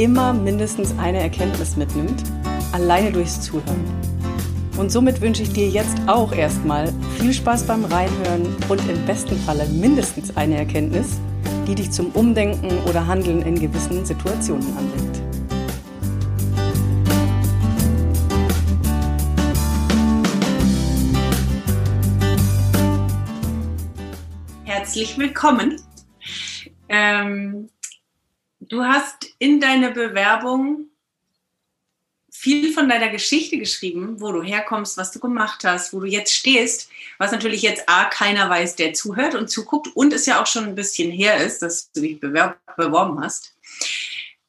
[0.00, 2.22] immer mindestens eine Erkenntnis mitnimmt,
[2.72, 3.84] alleine durchs Zuhören.
[4.78, 9.36] Und somit wünsche ich dir jetzt auch erstmal viel Spaß beim Reinhören und im besten
[9.40, 11.18] Falle mindestens eine Erkenntnis,
[11.66, 15.20] die dich zum Umdenken oder Handeln in gewissen Situationen anregt.
[24.64, 25.76] Herzlich willkommen.
[26.88, 27.68] Ähm,
[28.70, 30.86] du hast in deiner Bewerbung
[32.32, 36.32] viel von deiner Geschichte geschrieben, wo du herkommst, was du gemacht hast, wo du jetzt
[36.32, 40.46] stehst, was natürlich jetzt A, keiner weiß, der zuhört und zuguckt und es ja auch
[40.46, 43.54] schon ein bisschen her ist, dass du dich beworben hast.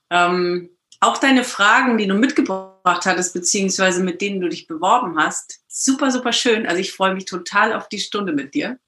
[0.10, 5.62] Ähm, auch deine Fragen, die du mitgebracht hattest, beziehungsweise mit denen du dich beworben hast,
[5.68, 6.68] super, super schön.
[6.68, 8.80] Also ich freue mich total auf die Stunde mit dir.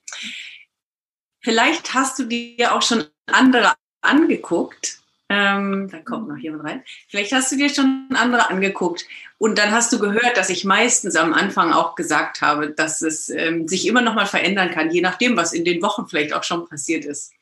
[1.41, 5.02] Vielleicht hast du dir auch schon andere angeguckt
[5.33, 6.83] ähm, da kommt noch jemand rein.
[7.07, 9.05] Vielleicht hast du dir schon andere angeguckt
[9.39, 13.29] und dann hast du gehört, dass ich meistens am Anfang auch gesagt habe, dass es
[13.29, 16.43] ähm, sich immer noch mal verändern kann, je nachdem, was in den Wochen vielleicht auch
[16.43, 17.33] schon passiert ist.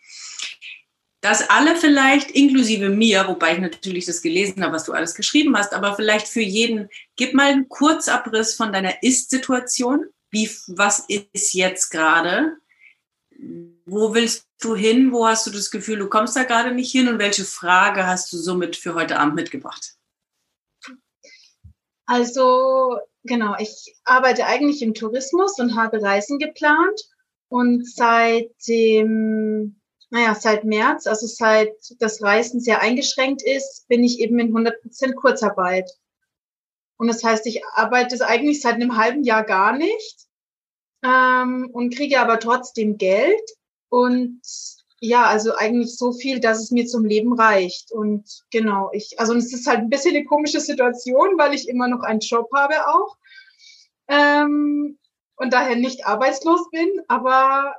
[1.20, 5.56] Dass alle vielleicht, inklusive mir, wobei ich natürlich das gelesen habe, was du alles geschrieben
[5.56, 10.06] hast, aber vielleicht für jeden, gib mal einen Kurzabriss von deiner Ist-Situation.
[10.32, 12.54] Wie, was ist jetzt gerade?
[13.86, 15.12] Wo willst du hin?
[15.12, 17.08] Wo hast du das Gefühl, du kommst da gerade nicht hin?
[17.08, 19.96] Und welche Frage hast du somit für heute Abend mitgebracht?
[22.06, 27.02] Also, genau, ich arbeite eigentlich im Tourismus und habe Reisen geplant.
[27.48, 34.20] Und seit dem, naja, seit März, also seit das Reisen sehr eingeschränkt ist, bin ich
[34.20, 35.90] eben in 100% Kurzarbeit.
[36.98, 40.28] Und das heißt, ich arbeite eigentlich seit einem halben Jahr gar nicht
[41.04, 43.42] ähm, und kriege aber trotzdem Geld.
[43.92, 44.42] Und
[45.02, 47.92] ja, also eigentlich so viel, dass es mir zum Leben reicht.
[47.92, 51.90] Und genau, ich, also es ist halt ein bisschen eine komische Situation, weil ich immer
[51.90, 53.18] noch einen Job habe auch.
[54.08, 54.98] Ähm,
[55.36, 57.76] und daher nicht arbeitslos bin, aber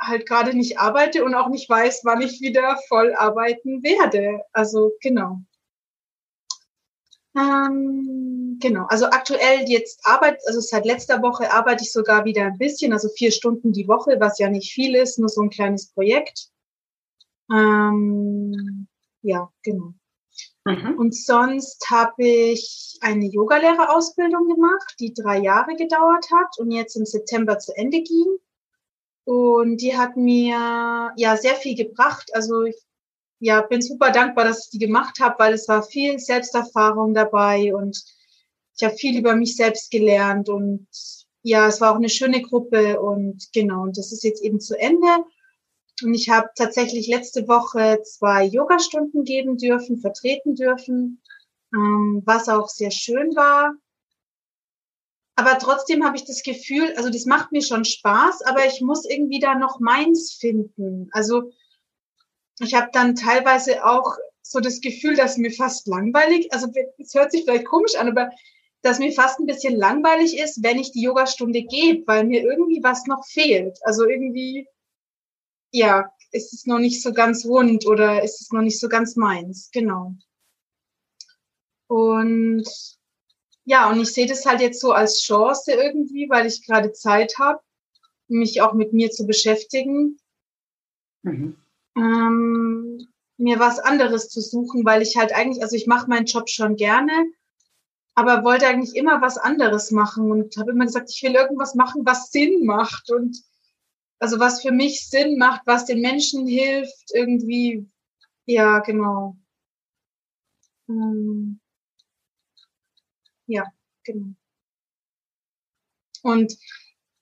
[0.00, 4.40] halt gerade nicht arbeite und auch nicht weiß, wann ich wieder voll arbeiten werde.
[4.52, 5.38] Also genau.
[7.36, 12.58] Ähm, genau, also aktuell jetzt Arbeit, also seit letzter Woche arbeite ich sogar wieder ein
[12.58, 15.88] bisschen, also vier Stunden die Woche, was ja nicht viel ist, nur so ein kleines
[15.92, 16.48] Projekt.
[17.50, 18.86] Ähm,
[19.22, 19.94] ja, genau.
[20.64, 20.96] Mhm.
[20.96, 27.04] Und sonst habe ich eine Yogalehrerausbildung gemacht, die drei Jahre gedauert hat und jetzt im
[27.04, 28.38] September zu Ende ging.
[29.24, 32.30] Und die hat mir ja sehr viel gebracht.
[32.34, 32.76] Also ich
[33.42, 37.74] ja, bin super dankbar, dass ich die gemacht habe, weil es war viel Selbsterfahrung dabei
[37.74, 38.00] und
[38.76, 40.86] ich habe viel über mich selbst gelernt und
[41.42, 44.78] ja, es war auch eine schöne Gruppe und genau, und das ist jetzt eben zu
[44.78, 45.24] Ende.
[46.02, 51.22] Und ich habe tatsächlich letzte Woche zwei Yogastunden geben dürfen, vertreten dürfen,
[51.74, 53.74] ähm, was auch sehr schön war.
[55.34, 59.04] Aber trotzdem habe ich das Gefühl, also das macht mir schon Spaß, aber ich muss
[59.04, 61.08] irgendwie da noch meins finden.
[61.12, 61.50] Also
[62.60, 66.68] ich habe dann teilweise auch so das Gefühl, dass mir fast langweilig, also
[66.98, 68.30] es hört sich vielleicht komisch an, aber
[68.82, 72.82] dass mir fast ein bisschen langweilig ist, wenn ich die Yogastunde gebe, weil mir irgendwie
[72.82, 73.78] was noch fehlt.
[73.82, 74.66] Also irgendwie,
[75.70, 79.16] ja, ist es noch nicht so ganz rund oder ist es noch nicht so ganz
[79.16, 79.70] meins.
[79.72, 80.14] Genau.
[81.86, 82.64] Und
[83.64, 87.38] ja, und ich sehe das halt jetzt so als Chance irgendwie, weil ich gerade Zeit
[87.38, 87.60] habe,
[88.28, 90.18] mich auch mit mir zu beschäftigen.
[91.22, 91.62] Mhm
[91.96, 96.48] ähm, mir was anderes zu suchen, weil ich halt eigentlich, also ich mache meinen Job
[96.48, 97.12] schon gerne,
[98.14, 102.02] aber wollte eigentlich immer was anderes machen und habe immer gesagt, ich will irgendwas machen,
[102.04, 103.42] was Sinn macht und
[104.18, 107.88] also was für mich Sinn macht, was den Menschen hilft, irgendwie,
[108.46, 109.36] ja, genau.
[110.88, 111.60] Ähm,
[113.46, 113.64] ja,
[114.04, 114.34] genau.
[116.22, 116.56] Und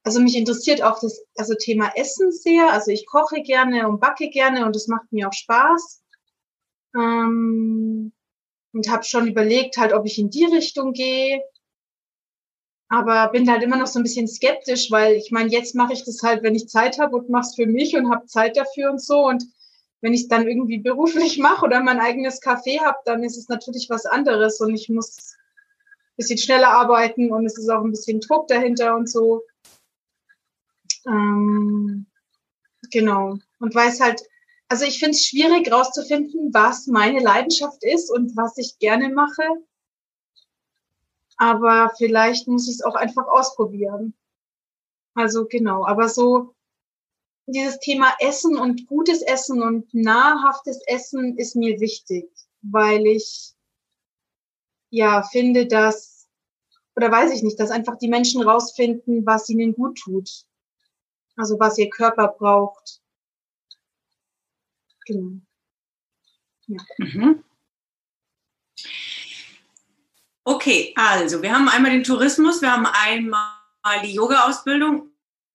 [0.03, 2.73] also mich interessiert auch das also Thema Essen sehr.
[2.73, 6.03] Also ich koche gerne und backe gerne und das macht mir auch Spaß.
[6.97, 8.13] Ähm,
[8.73, 11.43] und habe schon überlegt, halt, ob ich in die Richtung gehe.
[12.89, 16.05] Aber bin halt immer noch so ein bisschen skeptisch, weil ich meine, jetzt mache ich
[16.05, 18.91] das halt, wenn ich Zeit habe und mache es für mich und habe Zeit dafür
[18.91, 19.27] und so.
[19.27, 19.45] Und
[20.01, 23.49] wenn ich es dann irgendwie beruflich mache oder mein eigenes Café habe, dann ist es
[23.49, 27.93] natürlich was anderes und ich muss ein bisschen schneller arbeiten und es ist auch ein
[27.93, 29.43] bisschen Druck dahinter und so.
[31.07, 32.07] Ähm,
[32.91, 33.39] genau.
[33.61, 34.23] Und weiß halt,
[34.71, 39.43] also ich finde es schwierig rauszufinden, was meine Leidenschaft ist und was ich gerne mache.
[41.37, 44.15] Aber vielleicht muss ich es auch einfach ausprobieren.
[45.15, 46.55] Also genau, aber so
[47.47, 52.31] dieses Thema Essen und gutes Essen und nahrhaftes Essen ist mir wichtig,
[52.63, 53.55] weil ich
[54.91, 56.29] ja finde, dass,
[56.95, 60.45] oder weiß ich nicht, dass einfach die Menschen rausfinden, was ihnen gut tut.
[61.37, 63.00] Also was ihr Körper braucht.
[65.11, 65.41] Genau.
[66.69, 66.79] Ja.
[66.99, 67.45] Mhm.
[70.45, 73.51] Okay, also wir haben einmal den Tourismus, wir haben einmal
[74.05, 75.11] die Yoga-Ausbildung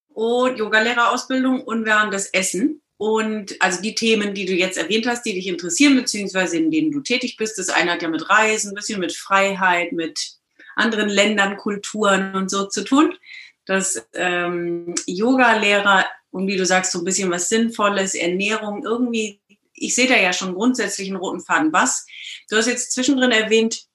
[0.09, 2.81] und Yogalehrerausbildung und wir haben das Essen.
[2.97, 6.91] Und also die Themen, die du jetzt erwähnt hast, die dich interessieren, beziehungsweise in denen
[6.91, 10.37] du tätig bist, das eine hat ja mit Reisen, ein bisschen mit Freiheit, mit
[10.75, 13.17] anderen Ländern, Kulturen und so zu tun.
[13.65, 16.05] Das ähm, Yoga-Lehrer
[16.35, 19.39] und wie du sagst, so ein bisschen was Sinnvolles, Ernährung, irgendwie,
[19.75, 21.73] ich sehe da ja schon grundsätzlich einen roten Faden.
[21.73, 22.05] Was?
[22.49, 23.85] Du hast jetzt zwischendrin erwähnt,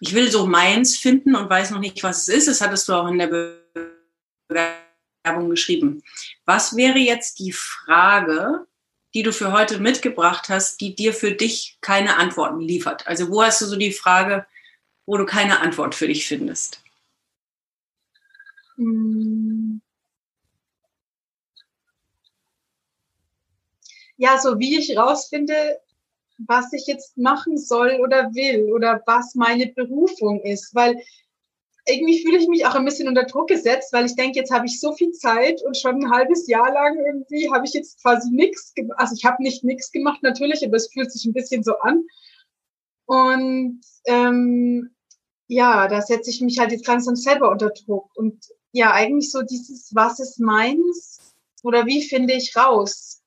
[0.00, 2.48] ich will so meins finden und weiß noch nicht, was es ist.
[2.48, 3.60] Das hattest du auch in der Be
[4.48, 6.02] Werbung geschrieben.
[6.44, 8.66] Was wäre jetzt die Frage,
[9.14, 13.06] die du für heute mitgebracht hast, die dir für dich keine Antworten liefert?
[13.06, 14.46] Also wo hast du so die Frage,
[15.06, 16.82] wo du keine Antwort für dich findest?
[18.76, 19.79] Hm.
[24.20, 25.80] Ja, so wie ich rausfinde,
[26.46, 30.94] was ich jetzt machen soll oder will oder was meine Berufung ist, weil
[31.86, 34.66] irgendwie fühle ich mich auch ein bisschen unter Druck gesetzt, weil ich denke, jetzt habe
[34.66, 38.30] ich so viel Zeit und schon ein halbes Jahr lang irgendwie habe ich jetzt quasi
[38.30, 39.00] nichts gemacht.
[39.00, 42.04] Also ich habe nicht nichts gemacht natürlich, aber es fühlt sich ein bisschen so an.
[43.06, 44.90] Und ähm,
[45.46, 48.10] ja, da setze ich mich halt jetzt langsam selber unter Druck.
[48.16, 53.19] Und ja, eigentlich so dieses, was ist meins oder wie finde ich raus,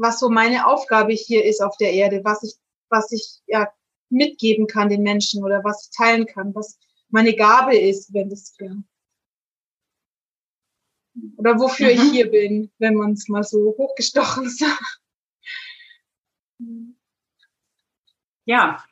[0.00, 2.54] was so meine Aufgabe hier ist auf der Erde, was ich,
[2.88, 3.70] was ich ja
[4.08, 8.56] mitgeben kann den Menschen oder was ich teilen kann, was meine Gabe ist, wenn das
[8.58, 8.74] ja.
[11.36, 11.92] Oder wofür mhm.
[11.92, 15.00] ich hier bin, wenn man es mal so hochgestochen sagt.
[18.46, 18.84] Ja,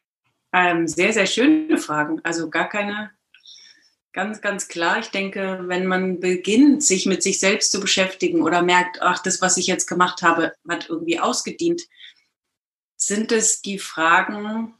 [0.52, 2.20] ähm, sehr, sehr schöne Fragen.
[2.22, 3.10] Also gar keine,
[4.12, 4.98] ganz, ganz klar.
[4.98, 9.40] Ich denke, wenn man beginnt, sich mit sich selbst zu beschäftigen oder merkt, ach, das,
[9.40, 11.82] was ich jetzt gemacht habe, hat irgendwie ausgedient,
[12.96, 14.74] sind es die Fragen,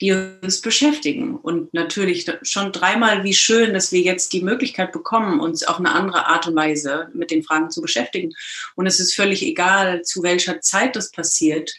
[0.00, 1.36] die uns beschäftigen.
[1.36, 5.92] Und natürlich schon dreimal, wie schön, dass wir jetzt die Möglichkeit bekommen, uns auf eine
[5.92, 8.32] andere Art und Weise mit den Fragen zu beschäftigen.
[8.76, 11.74] Und es ist völlig egal, zu welcher Zeit das passiert.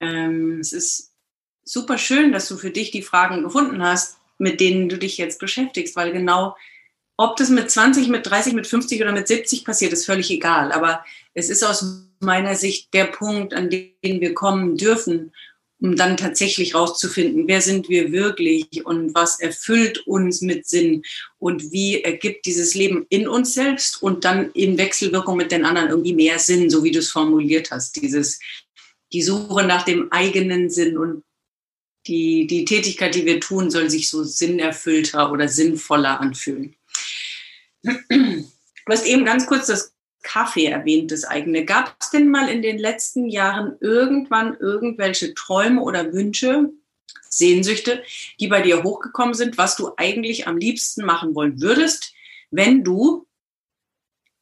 [0.00, 1.12] Ähm, es ist
[1.64, 5.38] super schön, dass du für dich die Fragen gefunden hast, mit denen du dich jetzt
[5.38, 6.56] beschäftigst, weil genau,
[7.16, 10.72] ob das mit 20, mit 30, mit 50 oder mit 70 passiert, ist völlig egal.
[10.72, 11.04] Aber
[11.34, 15.32] es ist aus meiner Sicht der Punkt, an den wir kommen dürfen,
[15.80, 21.02] um dann tatsächlich rauszufinden, wer sind wir wirklich und was erfüllt uns mit Sinn
[21.38, 25.90] und wie ergibt dieses Leben in uns selbst und dann in Wechselwirkung mit den anderen
[25.90, 27.96] irgendwie mehr Sinn, so wie du es formuliert hast.
[27.96, 28.40] Dieses,
[29.12, 31.22] die Suche nach dem eigenen Sinn und
[32.06, 36.74] die, die Tätigkeit, die wir tun, soll sich so sinnerfüllter oder sinnvoller anfühlen.
[37.82, 41.64] Du hast eben ganz kurz das Kaffee erwähnt, das eigene.
[41.64, 46.70] Gab es denn mal in den letzten Jahren irgendwann irgendwelche Träume oder Wünsche,
[47.28, 48.02] Sehnsüchte,
[48.40, 52.12] die bei dir hochgekommen sind, was du eigentlich am liebsten machen wollen würdest,
[52.50, 53.26] wenn du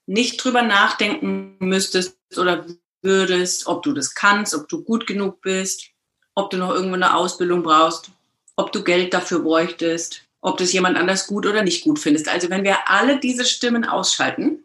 [0.06, 2.66] nicht drüber nachdenken müsstest oder
[3.02, 5.93] würdest, ob du das kannst, ob du gut genug bist,
[6.34, 8.10] ob du noch irgendwo eine Ausbildung brauchst,
[8.56, 12.28] ob du Geld dafür bräuchtest, ob das jemand anders gut oder nicht gut findest.
[12.28, 14.64] Also wenn wir alle diese Stimmen ausschalten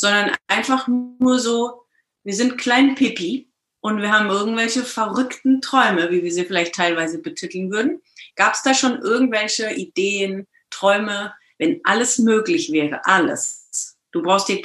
[0.00, 1.82] sondern einfach nur so,
[2.24, 3.48] wir sind klein Pipi
[3.80, 8.00] und wir haben irgendwelche verrückten Träume, wie wir sie vielleicht teilweise betiteln würden.
[8.34, 13.98] Gab es da schon irgendwelche Ideen, Träume, wenn alles möglich wäre, alles?
[14.10, 14.62] Du brauchst dir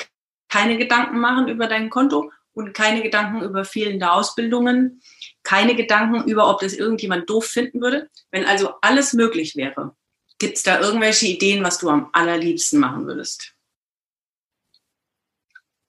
[0.48, 5.02] keine Gedanken machen über dein Konto und keine Gedanken über fehlende Ausbildungen,
[5.46, 8.10] keine Gedanken über, ob das irgendjemand doof finden würde.
[8.32, 9.96] Wenn also alles möglich wäre,
[10.40, 13.54] gibt es da irgendwelche Ideen, was du am allerliebsten machen würdest?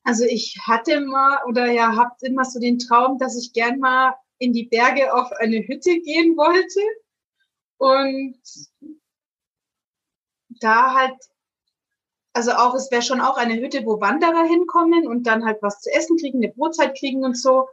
[0.04, 4.14] Also ich hatte mal oder ja, habt immer so den Traum, dass ich gern mal
[4.38, 6.80] in die Berge auf eine Hütte gehen wollte
[7.78, 8.38] und
[10.60, 11.16] da halt,
[12.34, 15.80] also auch, es wäre schon auch eine Hütte, wo Wanderer hinkommen und dann halt was
[15.80, 17.68] zu essen kriegen, eine Brotzeit kriegen und so.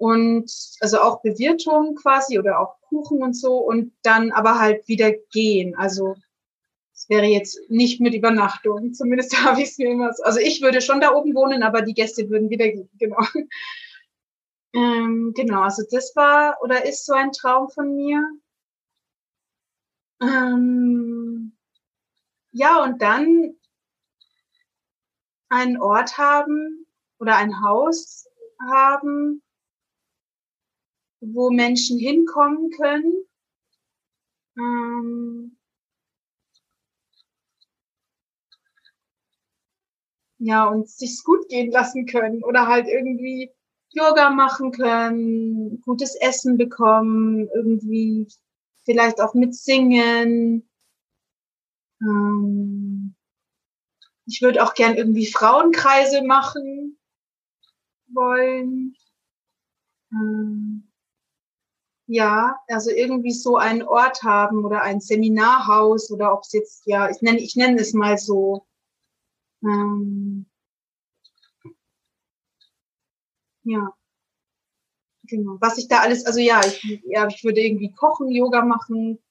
[0.00, 5.12] Und also auch Bewirtung quasi oder auch Kuchen und so und dann aber halt wieder
[5.30, 5.74] gehen.
[5.76, 6.16] Also
[6.94, 8.94] es wäre jetzt nicht mit Übernachtung.
[8.94, 10.22] Zumindest habe ich es mir immer so.
[10.22, 13.22] Also ich würde schon da oben wohnen, aber die Gäste würden wieder gehen, genau.
[14.72, 18.24] Ähm, genau, also das war oder ist so ein Traum von mir.
[20.22, 21.52] Ähm,
[22.52, 23.54] ja, und dann
[25.50, 26.86] einen Ort haben
[27.18, 28.26] oder ein Haus
[28.62, 29.42] haben,
[31.20, 33.24] wo Menschen hinkommen können.
[34.56, 35.56] Ähm,
[40.38, 43.50] ja, und sich's gut gehen lassen können oder halt irgendwie
[43.92, 48.28] Yoga machen können, gutes Essen bekommen, irgendwie
[48.84, 50.68] vielleicht auch mit singen.
[52.00, 53.14] Ähm,
[54.26, 56.98] ich würde auch gern irgendwie Frauenkreise machen
[58.08, 58.94] wollen.
[60.12, 60.89] Ähm,
[62.10, 67.08] ja, also irgendwie so einen Ort haben oder ein Seminarhaus oder ob es jetzt, ja,
[67.08, 68.66] ich nenne, ich nenne es mal so.
[69.62, 70.50] Ähm,
[73.62, 73.94] ja.
[75.22, 75.58] Genau.
[75.60, 79.22] Was ich da alles, also ja, ich, ja, ich würde irgendwie kochen, Yoga machen,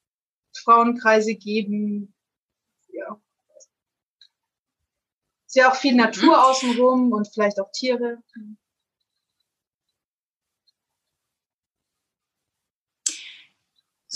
[0.56, 2.14] Frauenkreise geben.
[2.94, 3.22] Ja.
[5.48, 6.44] Ist ja auch viel Natur mhm.
[6.44, 8.24] außenrum und vielleicht auch Tiere.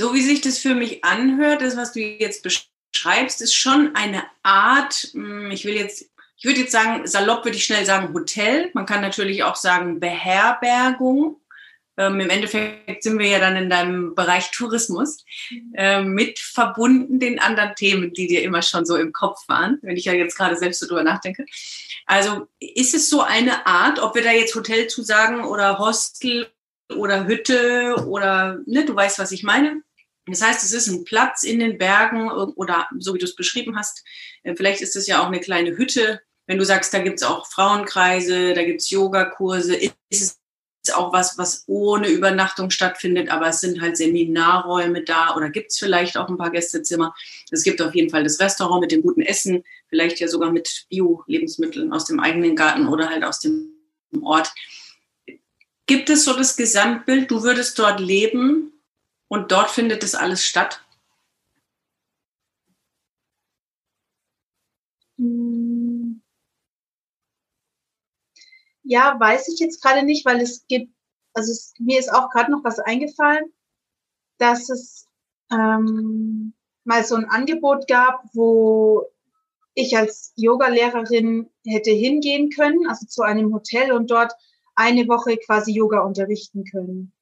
[0.03, 4.23] So wie sich das für mich anhört, das, was du jetzt beschreibst, ist schon eine
[4.43, 8.69] Art, hm, ich will jetzt ich würde jetzt sagen, salopp würde ich schnell sagen Hotel.
[8.73, 11.39] Man kann natürlich auch sagen Beherbergung.
[11.95, 15.23] Ähm, Im Endeffekt sind wir ja dann in deinem Bereich Tourismus
[15.73, 19.95] äh, mit verbunden den anderen Themen, die dir immer schon so im Kopf waren, wenn
[19.95, 21.45] ich ja jetzt gerade selbst so drüber nachdenke.
[22.07, 26.51] Also ist es so eine Art, ob wir da jetzt Hotel zu sagen oder Hostel
[26.93, 29.81] oder Hütte oder, ne, du weißt, was ich meine?
[30.25, 33.77] Das heißt, es ist ein Platz in den Bergen oder so wie du es beschrieben
[33.77, 34.03] hast.
[34.43, 36.21] Äh, vielleicht ist es ja auch eine kleine Hütte.
[36.47, 40.39] Wenn du sagst, da gibt es auch Frauenkreise, da gibt es Yogakurse, ist
[40.83, 45.71] es auch was, was ohne Übernachtung stattfindet, aber es sind halt Seminarräume da oder gibt
[45.71, 47.15] es vielleicht auch ein paar Gästezimmer.
[47.51, 50.85] Es gibt auf jeden Fall das Restaurant mit dem guten Essen, vielleicht ja sogar mit
[50.89, 53.71] Bio-Lebensmitteln aus dem eigenen Garten oder halt aus dem
[54.21, 54.53] Ort.
[55.85, 58.72] Gibt es so das Gesamtbild, du würdest dort leben,
[59.27, 60.83] und dort findet das alles statt?
[65.17, 66.21] Hm.
[68.83, 70.93] Ja, weiß ich jetzt gerade nicht, weil es gibt,
[71.33, 73.45] also es, mir ist auch gerade noch was eingefallen,
[74.37, 75.07] dass es
[75.51, 76.53] ähm,
[76.83, 79.05] mal so ein Angebot gab, wo
[79.73, 84.33] ich als Yogalehrerin hätte hingehen können, also zu einem Hotel und dort
[84.75, 87.13] eine Woche quasi Yoga unterrichten können.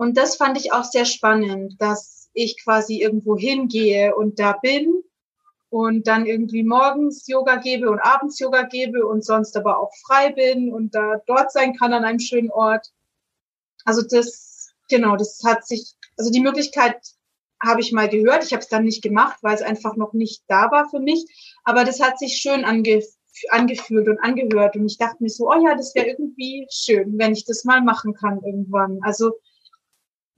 [0.00, 5.02] Und das fand ich auch sehr spannend, dass ich quasi irgendwo hingehe und da bin
[5.68, 10.32] und dann irgendwie morgens Yoga gebe und abends Yoga gebe und sonst aber auch frei
[10.32, 12.86] bin und da dort sein kann an einem schönen Ort.
[13.84, 16.96] Also das, genau, das hat sich, also die Möglichkeit
[17.62, 18.42] habe ich mal gehört.
[18.42, 21.26] Ich habe es dann nicht gemacht, weil es einfach noch nicht da war für mich.
[21.62, 23.04] Aber das hat sich schön ange,
[23.50, 24.76] angefühlt und angehört.
[24.76, 27.82] Und ich dachte mir so, oh ja, das wäre irgendwie schön, wenn ich das mal
[27.82, 28.98] machen kann irgendwann.
[29.02, 29.32] Also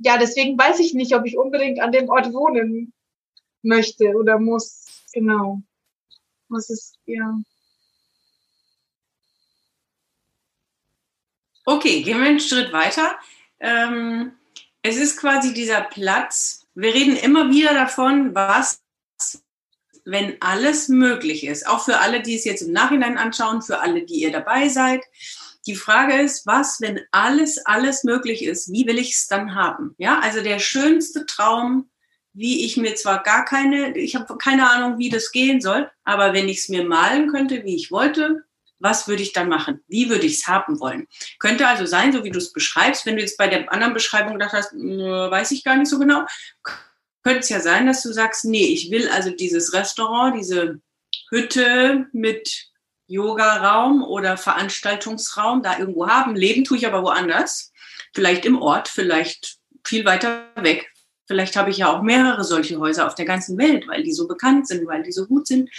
[0.02, 2.92] ja, deswegen weiß ich nicht, ob ich unbedingt an dem Ort wohnen
[3.62, 4.86] möchte oder muss.
[5.12, 5.62] Genau.
[6.48, 7.40] Was ist, ja.
[11.64, 13.16] Okay, gehen wir einen Schritt weiter.
[13.60, 14.32] Ähm,
[14.82, 16.66] es ist quasi dieser Platz.
[16.74, 18.82] Wir reden immer wieder davon, was,
[20.04, 21.68] wenn alles möglich ist.
[21.68, 25.04] Auch für alle, die es jetzt im Nachhinein anschauen, für alle, die ihr dabei seid.
[25.66, 29.94] Die Frage ist, was, wenn alles, alles möglich ist, wie will ich es dann haben?
[29.98, 31.90] Ja, also der schönste Traum,
[32.32, 36.32] wie ich mir zwar gar keine, ich habe keine Ahnung, wie das gehen soll, aber
[36.32, 38.44] wenn ich es mir malen könnte, wie ich wollte,
[38.78, 39.80] was würde ich dann machen?
[39.86, 41.06] Wie würde ich es haben wollen?
[41.38, 44.32] Könnte also sein, so wie du es beschreibst, wenn du jetzt bei der anderen Beschreibung
[44.32, 46.26] gedacht hast, weiß ich gar nicht so genau,
[47.22, 50.80] könnte es ja sein, dass du sagst, nee, ich will also dieses Restaurant, diese
[51.30, 52.71] Hütte mit
[53.12, 56.34] Yoga-Raum oder Veranstaltungsraum da irgendwo haben.
[56.34, 57.72] Leben tue ich aber woanders.
[58.14, 60.90] Vielleicht im Ort, vielleicht viel weiter weg.
[61.26, 64.26] Vielleicht habe ich ja auch mehrere solche Häuser auf der ganzen Welt, weil die so
[64.26, 65.70] bekannt sind, weil die so gut sind.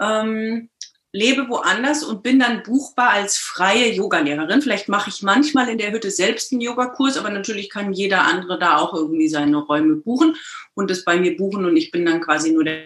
[0.00, 0.68] Ähm,
[1.12, 4.62] lebe woanders und bin dann buchbar als freie Yogalehrerin.
[4.62, 8.58] Vielleicht mache ich manchmal in der Hütte selbst einen Yogakurs, aber natürlich kann jeder andere
[8.58, 10.36] da auch irgendwie seine Räume buchen
[10.74, 12.82] und es bei mir buchen und ich bin dann quasi nur der,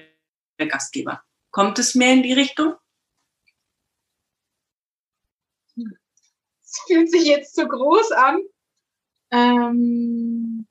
[0.61, 1.23] der Gastgeber.
[1.51, 2.75] Kommt es mehr in die Richtung?
[6.71, 8.41] Es fühlt sich jetzt zu groß an.
[9.31, 10.67] Ähm,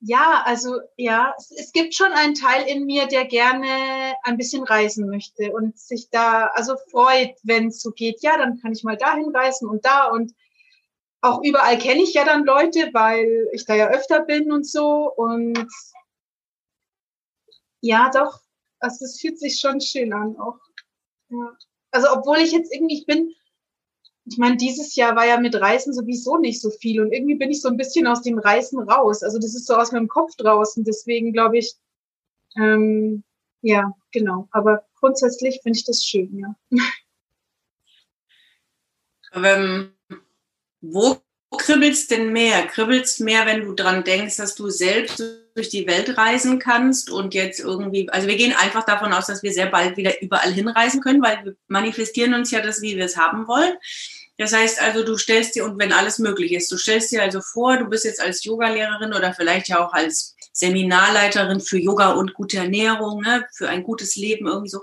[0.00, 4.62] Ja, also ja, es, es, gibt schon einen Teil in mir, der gerne ein bisschen
[4.62, 8.22] reisen möchte und sich da also freut, wenn es so geht.
[8.22, 10.32] Ja, dann kann ich mal dahin reisen und da und
[11.20, 15.12] auch überall kenne ich ja dann Leute, weil ich da ja öfter bin und so
[15.14, 15.66] und
[17.80, 18.40] ja, doch,
[18.80, 20.58] also es fühlt sich schon schön an auch.
[21.30, 21.56] Ja.
[21.90, 23.34] Also obwohl ich jetzt irgendwie, ich bin
[24.30, 27.50] ich meine, dieses Jahr war ja mit Reisen sowieso nicht so viel und irgendwie bin
[27.50, 29.22] ich so ein bisschen aus dem Reisen raus.
[29.22, 30.84] Also das ist so aus meinem Kopf draußen.
[30.84, 31.74] Deswegen glaube ich,
[32.56, 33.24] ähm,
[33.62, 34.48] ja, genau.
[34.50, 36.54] Aber grundsätzlich finde ich das schön, ja.
[39.34, 39.92] Ähm,
[40.80, 41.20] wo
[41.56, 42.66] kribbelst denn mehr?
[42.66, 45.22] Kribbelst mehr, wenn du dran denkst, dass du selbst
[45.54, 49.42] durch die Welt reisen kannst und jetzt irgendwie, also wir gehen einfach davon aus, dass
[49.42, 53.04] wir sehr bald wieder überall hinreisen können, weil wir manifestieren uns ja das, wie wir
[53.04, 53.72] es haben wollen.
[54.36, 57.40] Das heißt also, du stellst dir, und wenn alles möglich ist, du stellst dir also
[57.40, 62.34] vor, du bist jetzt als Yogalehrerin oder vielleicht ja auch als Seminarleiterin für Yoga und
[62.34, 64.82] gute Ernährung, ne, für ein gutes Leben irgendwie so.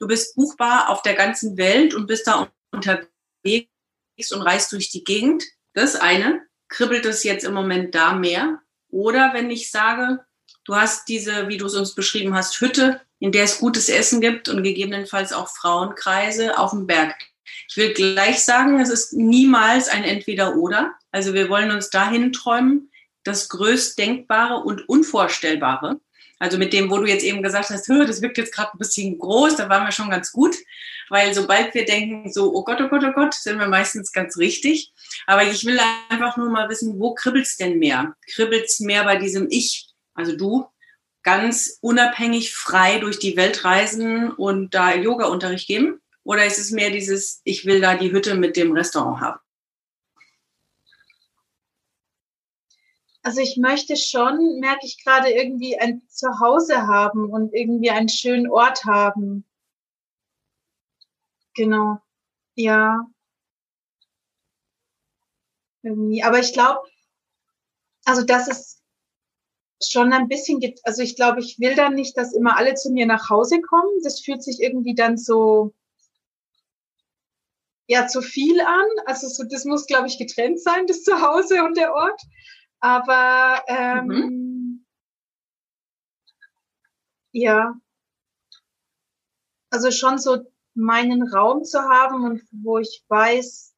[0.00, 3.75] Du bist buchbar auf der ganzen Welt und bist da unterwegs
[4.32, 5.44] und reist durch die Gegend.
[5.74, 6.42] Das eine.
[6.68, 8.60] Kribbelt es jetzt im Moment da mehr?
[8.90, 10.24] Oder wenn ich sage,
[10.64, 14.20] du hast diese, wie du es uns beschrieben hast, Hütte, in der es gutes Essen
[14.20, 17.14] gibt und gegebenenfalls auch Frauenkreise auf dem Berg.
[17.68, 20.94] Ich will gleich sagen, es ist niemals ein Entweder-Oder.
[21.12, 22.90] Also wir wollen uns dahin träumen,
[23.24, 26.00] das Größtdenkbare und Unvorstellbare.
[26.38, 29.18] Also mit dem, wo du jetzt eben gesagt hast, das wirkt jetzt gerade ein bisschen
[29.18, 30.54] groß, da waren wir schon ganz gut,
[31.08, 34.36] weil sobald wir denken, so, oh Gott, oh Gott, oh Gott, sind wir meistens ganz
[34.36, 34.92] richtig.
[35.26, 38.14] Aber ich will einfach nur mal wissen, wo kribbelt's denn mehr?
[38.34, 40.66] Kribbelt's mehr bei diesem Ich, also du,
[41.22, 46.00] ganz unabhängig, frei durch die Welt reisen und da Yoga-Unterricht geben?
[46.22, 49.40] Oder ist es mehr dieses, ich will da die Hütte mit dem Restaurant haben?
[53.22, 58.48] Also ich möchte schon, merke ich gerade, irgendwie ein Zuhause haben und irgendwie einen schönen
[58.48, 59.44] Ort haben.
[61.56, 61.98] Genau.
[62.54, 63.06] Ja.
[65.82, 66.22] Irgendwie.
[66.22, 66.80] Aber ich glaube,
[68.04, 68.82] also das ist
[69.82, 73.06] schon ein bisschen, also ich glaube, ich will dann nicht, dass immer alle zu mir
[73.06, 73.90] nach Hause kommen.
[74.02, 75.74] Das fühlt sich irgendwie dann so,
[77.88, 78.86] ja zu viel an.
[79.06, 82.20] Also so, das muss, glaube ich, getrennt sein, das Zuhause und der Ort.
[82.80, 84.86] Aber ähm, mhm.
[87.32, 87.74] ja,
[89.70, 90.44] also schon so
[90.76, 93.74] meinen Raum zu haben und wo ich weiß,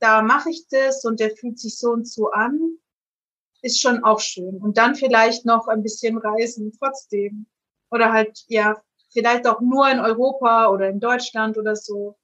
[0.00, 2.78] da mache ich das und der fühlt sich so und so an,
[3.62, 4.58] ist schon auch schön.
[4.58, 7.46] Und dann vielleicht noch ein bisschen reisen trotzdem.
[7.90, 8.82] Oder halt, ja,
[9.12, 12.18] vielleicht auch nur in Europa oder in Deutschland oder so.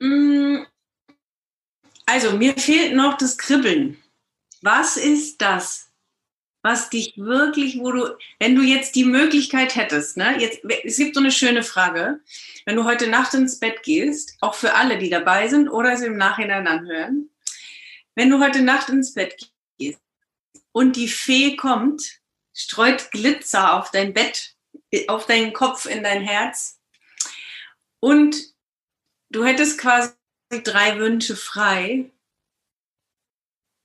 [0.00, 0.64] Mm,
[2.06, 4.02] also mir fehlt noch das Kribbeln.
[4.62, 5.89] Was ist das,
[6.62, 11.14] was dich wirklich, wo du, wenn du jetzt die Möglichkeit hättest, ne, jetzt, es gibt
[11.14, 12.20] so eine schöne Frage,
[12.66, 16.06] wenn du heute Nacht ins Bett gehst, auch für alle, die dabei sind oder sie
[16.06, 17.30] im Nachhinein anhören,
[18.14, 20.00] wenn du heute Nacht ins Bett gehst
[20.72, 22.20] und die Fee kommt,
[22.52, 24.54] streut Glitzer auf dein Bett
[25.08, 26.80] auf deinen Kopf, in dein Herz.
[28.00, 28.54] Und
[29.30, 30.12] du hättest quasi
[30.64, 32.10] drei Wünsche frei.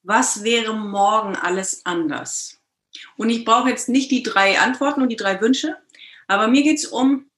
[0.03, 2.61] Was wäre morgen alles anders?
[3.17, 5.77] Und ich brauche jetzt nicht die drei Antworten und die drei Wünsche,
[6.27, 7.29] aber mir geht es um,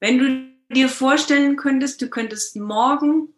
[0.00, 3.34] wenn du dir vorstellen könntest, du könntest morgen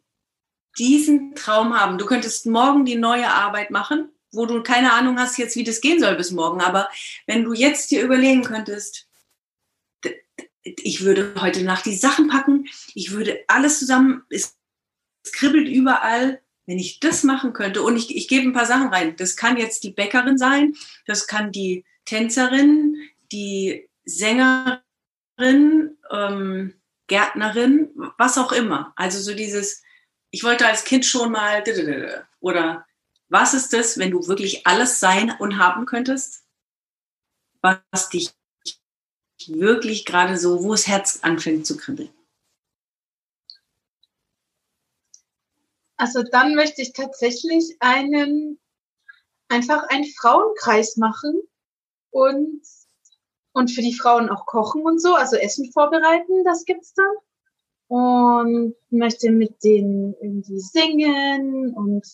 [0.79, 5.39] diesen Traum haben, du könntest morgen die neue Arbeit machen wo du keine Ahnung hast
[5.39, 6.61] jetzt, wie das gehen soll bis morgen.
[6.61, 6.89] Aber
[7.27, 9.09] wenn du jetzt dir überlegen könntest,
[10.63, 14.57] ich würde heute Nacht die Sachen packen, ich würde alles zusammen, es,
[15.25, 18.91] es kribbelt überall, wenn ich das machen könnte und ich, ich gebe ein paar Sachen
[18.91, 19.17] rein.
[19.17, 22.95] Das kann jetzt die Bäckerin sein, das kann die Tänzerin,
[23.33, 24.79] die Sängerin,
[26.13, 26.75] ähm,
[27.09, 28.93] Gärtnerin, was auch immer.
[28.95, 29.83] Also so dieses,
[30.31, 31.65] ich wollte als Kind schon mal
[32.39, 32.87] oder
[33.29, 36.45] was ist das, wenn du wirklich alles sein und haben könntest,
[37.63, 38.31] was dich
[39.49, 42.11] wirklich gerade so, wo das Herz anfängt zu kribbeln?
[46.01, 48.59] Also dann möchte ich tatsächlich einen
[49.49, 51.43] einfach einen Frauenkreis machen
[52.09, 52.63] und,
[53.53, 57.15] und für die Frauen auch kochen und so, also Essen vorbereiten, das gibt's dann.
[57.89, 62.07] Und möchte mit denen irgendwie singen und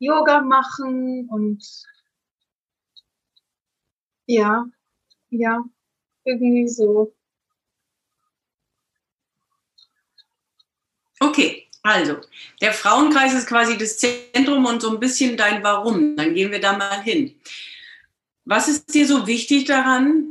[0.00, 1.64] Yoga machen und
[4.26, 4.66] ja,
[5.30, 5.62] ja,
[6.24, 7.14] irgendwie so.
[11.20, 12.16] Okay, also
[12.60, 16.16] der Frauenkreis ist quasi das Zentrum und so ein bisschen dein Warum.
[16.16, 17.36] Dann gehen wir da mal hin.
[18.44, 20.24] Was ist dir so wichtig daran,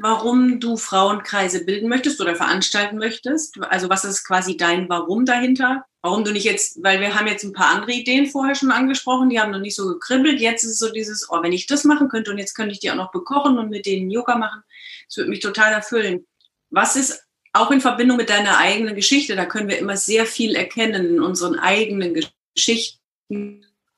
[0.00, 3.56] warum du Frauenkreise bilden möchtest oder veranstalten möchtest?
[3.62, 5.84] Also was ist quasi dein Warum dahinter?
[6.02, 9.30] Warum du nicht jetzt, weil wir haben jetzt ein paar andere Ideen vorher schon angesprochen,
[9.30, 10.40] die haben noch nicht so gekribbelt.
[10.40, 12.90] Jetzt ist so dieses, oh, wenn ich das machen könnte und jetzt könnte ich die
[12.90, 14.62] auch noch bekochen und mit denen Yoga machen,
[15.06, 16.26] das würde mich total erfüllen.
[16.70, 17.25] Was ist
[17.58, 21.20] auch in Verbindung mit deiner eigenen Geschichte, da können wir immer sehr viel erkennen in
[21.20, 22.14] unseren eigenen
[22.54, 23.00] Geschichten,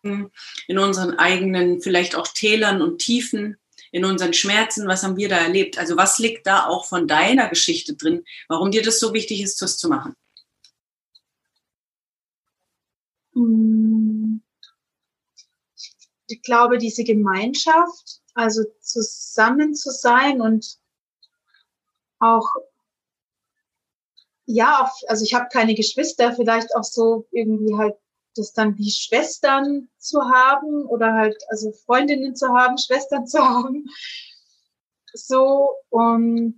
[0.03, 3.57] in unseren eigenen vielleicht auch Tälern und Tiefen,
[3.91, 5.79] in unseren Schmerzen, was haben wir da erlebt?
[5.79, 9.63] Also was liegt da auch von deiner Geschichte drin, warum dir das so wichtig ist,
[9.63, 10.15] das zu machen?
[13.35, 14.43] Hm.
[16.27, 20.77] Ich glaube, diese Gemeinschaft, also zusammen zu sein und
[22.19, 22.47] auch
[24.51, 27.97] ja, auf, also ich habe keine Geschwister, vielleicht auch so irgendwie halt
[28.35, 33.85] das dann wie Schwestern zu haben oder halt also Freundinnen zu haben, Schwestern zu haben.
[35.13, 36.57] So und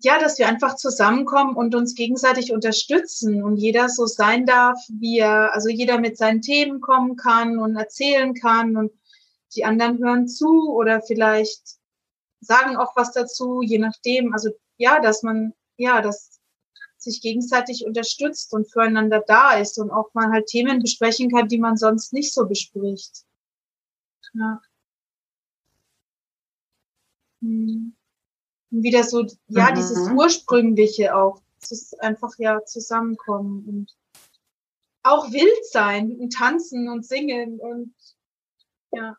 [0.00, 5.18] ja, dass wir einfach zusammenkommen und uns gegenseitig unterstützen und jeder so sein darf, wie
[5.18, 8.92] er, also jeder mit seinen Themen kommen kann und erzählen kann und
[9.56, 11.78] die anderen hören zu oder vielleicht
[12.40, 14.34] sagen auch was dazu, je nachdem.
[14.34, 16.37] Also ja, dass man, ja, dass
[17.08, 21.58] sich gegenseitig unterstützt und füreinander da ist und auch mal halt Themen besprechen kann, die
[21.58, 23.24] man sonst nicht so bespricht.
[24.34, 24.60] Ja.
[27.40, 27.94] Hm.
[28.70, 29.74] Und wieder so, ja, mhm.
[29.76, 31.40] dieses Ursprüngliche auch.
[31.60, 33.96] Es ist einfach ja zusammenkommen und
[35.02, 37.94] auch wild sein und tanzen und singen und
[38.92, 39.16] ja.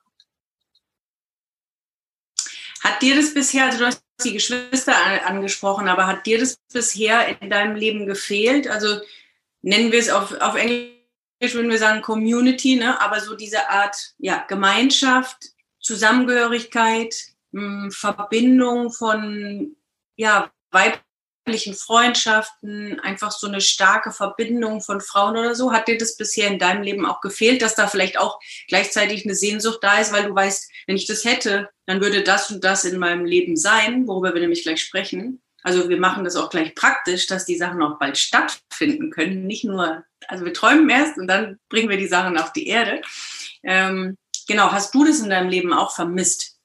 [2.82, 7.42] Hat dir das bisher, also du hast die Geschwister angesprochen, aber hat dir das bisher
[7.42, 8.68] in deinem Leben gefehlt?
[8.68, 9.02] Also
[9.62, 10.94] nennen wir es auf, auf Englisch,
[11.54, 13.00] würden wir sagen Community, ne?
[13.02, 15.38] aber so diese Art ja, Gemeinschaft,
[15.80, 17.16] Zusammengehörigkeit,
[17.52, 19.76] mh, hm, Verbindung von
[20.16, 21.00] ja, Weib
[21.46, 25.72] weiblichen Freundschaften, einfach so eine starke Verbindung von Frauen oder so.
[25.72, 29.36] Hat dir das bisher in deinem Leben auch gefehlt, dass da vielleicht auch gleichzeitig eine
[29.36, 32.86] Sehnsucht da ist, weil du weißt, wenn ich das hätte, dann würde das und das
[32.86, 35.42] in meinem Leben sein, worüber wir nämlich gleich sprechen.
[35.64, 39.46] Also wir machen das auch gleich praktisch, dass die Sachen auch bald stattfinden können.
[39.46, 43.02] Nicht nur, also wir träumen erst und dann bringen wir die Sachen auf die Erde.
[43.64, 46.59] Ähm, genau, hast du das in deinem Leben auch vermisst?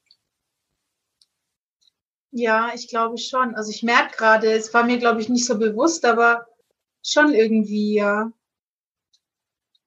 [2.36, 3.54] Ja, ich glaube schon.
[3.54, 6.48] Also ich merke gerade, es war mir, glaube ich, nicht so bewusst, aber
[7.00, 8.32] schon irgendwie, ja.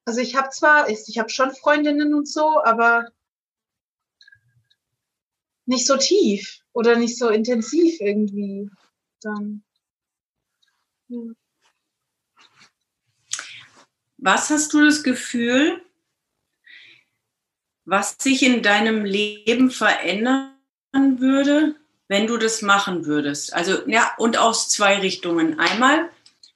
[0.05, 3.09] Also ich habe zwar, ich, habe schon Freundinnen und so, aber
[5.65, 8.69] nicht so tief oder nicht so intensiv irgendwie
[9.19, 9.65] dann.
[11.09, 11.33] Ja.
[14.19, 15.81] Was hast du das Gefühl,
[17.83, 20.55] was sich in deinem Leben verändern
[20.93, 21.75] würde,
[22.07, 23.53] wenn du das machen würdest?
[23.53, 25.59] Also, ja, und aus zwei Richtungen.
[25.59, 26.09] Einmal,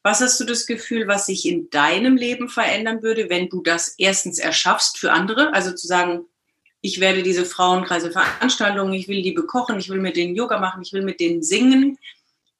[0.04, 3.96] was hast du das Gefühl, was sich in deinem Leben verändern würde, wenn du das
[3.98, 5.54] erstens erschaffst für andere?
[5.54, 6.26] Also zu sagen,
[6.82, 10.82] ich werde diese Frauenkreise Veranstaltungen, ich will die bekochen, ich will mit denen Yoga machen,
[10.82, 12.00] ich will mit denen singen.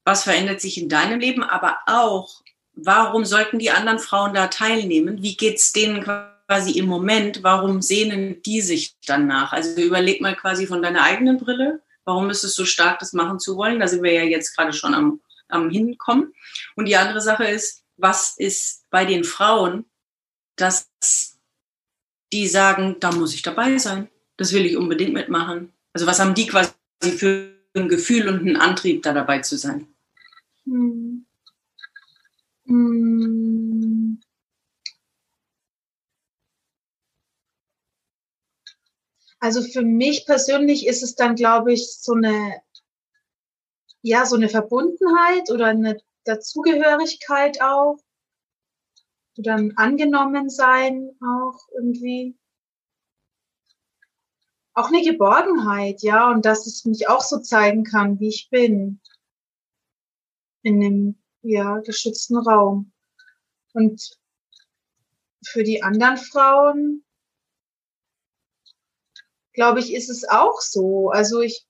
[0.04, 1.44] Was verändert sich in deinem Leben?
[1.44, 2.42] Aber auch,
[2.76, 5.24] warum sollten die anderen Frauen da teilnehmen?
[5.24, 7.42] Wie geht's denen quasi im Moment?
[7.42, 9.52] Warum sehnen die sich danach?
[9.52, 13.40] Also überleg mal quasi von deiner eigenen Brille Warum ist es so stark, das machen
[13.40, 13.80] zu wollen?
[13.80, 16.34] Da sind wir ja jetzt gerade schon am, am Hinkommen.
[16.76, 19.86] Und die andere Sache ist, was ist bei den Frauen,
[20.58, 20.90] dass
[22.34, 24.10] die sagen, da muss ich dabei sein.
[24.36, 25.72] Das will ich unbedingt mitmachen.
[25.94, 29.88] Also was haben die quasi für ein Gefühl und einen Antrieb, da dabei zu sein?
[30.66, 31.26] Hm.
[32.66, 33.71] Hm.
[39.42, 42.62] Also für mich persönlich ist es dann, glaube ich, so eine,
[44.04, 47.98] ja, so eine Verbundenheit oder eine Dazugehörigkeit auch.
[49.38, 52.38] Oder ein Angenommensein auch irgendwie.
[54.74, 59.02] Auch eine Geborgenheit, ja, und dass es mich auch so zeigen kann, wie ich bin.
[60.62, 62.92] In einem, ja, geschützten Raum.
[63.74, 64.20] Und
[65.44, 67.04] für die anderen Frauen
[69.54, 71.10] glaube ich, ist es auch so.
[71.10, 71.66] Also ich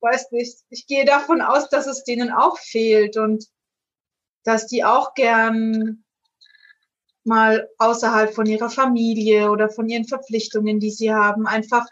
[0.00, 3.46] weiß nicht, ich gehe davon aus, dass es denen auch fehlt und
[4.44, 6.04] dass die auch gern
[7.24, 11.86] mal außerhalb von ihrer Familie oder von ihren Verpflichtungen, die sie haben, einfach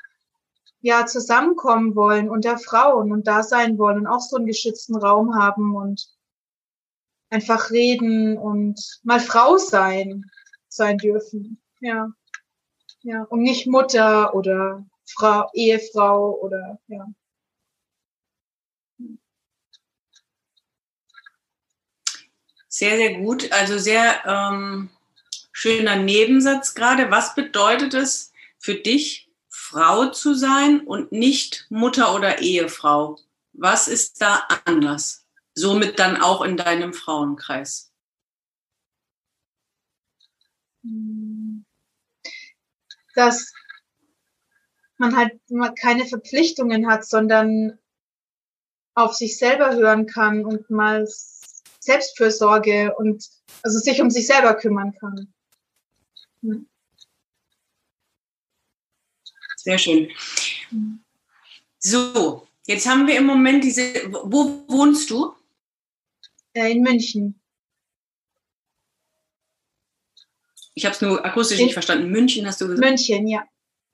[0.83, 5.35] ja zusammenkommen wollen unter Frauen und da sein wollen und auch so einen geschützten Raum
[5.37, 6.09] haben und
[7.31, 10.31] einfach reden und mal Frau sein
[10.69, 11.61] sein dürfen.
[11.81, 12.13] Ja.
[13.05, 17.07] Ja, und nicht Mutter oder Frau, Ehefrau oder ja.
[22.69, 23.53] Sehr, sehr gut.
[23.53, 24.89] Also sehr ähm,
[25.53, 27.11] schöner Nebensatz gerade.
[27.11, 33.19] Was bedeutet es für dich, Frau zu sein und nicht Mutter oder Ehefrau?
[33.53, 35.27] Was ist da anders?
[35.55, 37.93] Somit dann auch in deinem Frauenkreis.
[43.15, 43.53] Dass
[45.03, 45.33] man halt
[45.81, 47.79] keine Verpflichtungen hat, sondern
[48.95, 51.07] auf sich selber hören kann und mal
[51.81, 53.27] Selbstfürsorge und
[53.63, 55.33] also sich um sich selber kümmern kann.
[56.43, 56.69] Hm.
[59.57, 60.11] Sehr schön.
[61.79, 63.83] So, jetzt haben wir im Moment diese.
[64.11, 65.35] Wo wohnst du?
[66.55, 67.41] Äh, in München.
[70.75, 72.11] Ich habe es nur akustisch in nicht verstanden.
[72.11, 72.89] München hast du gesagt?
[72.89, 73.45] München, ja.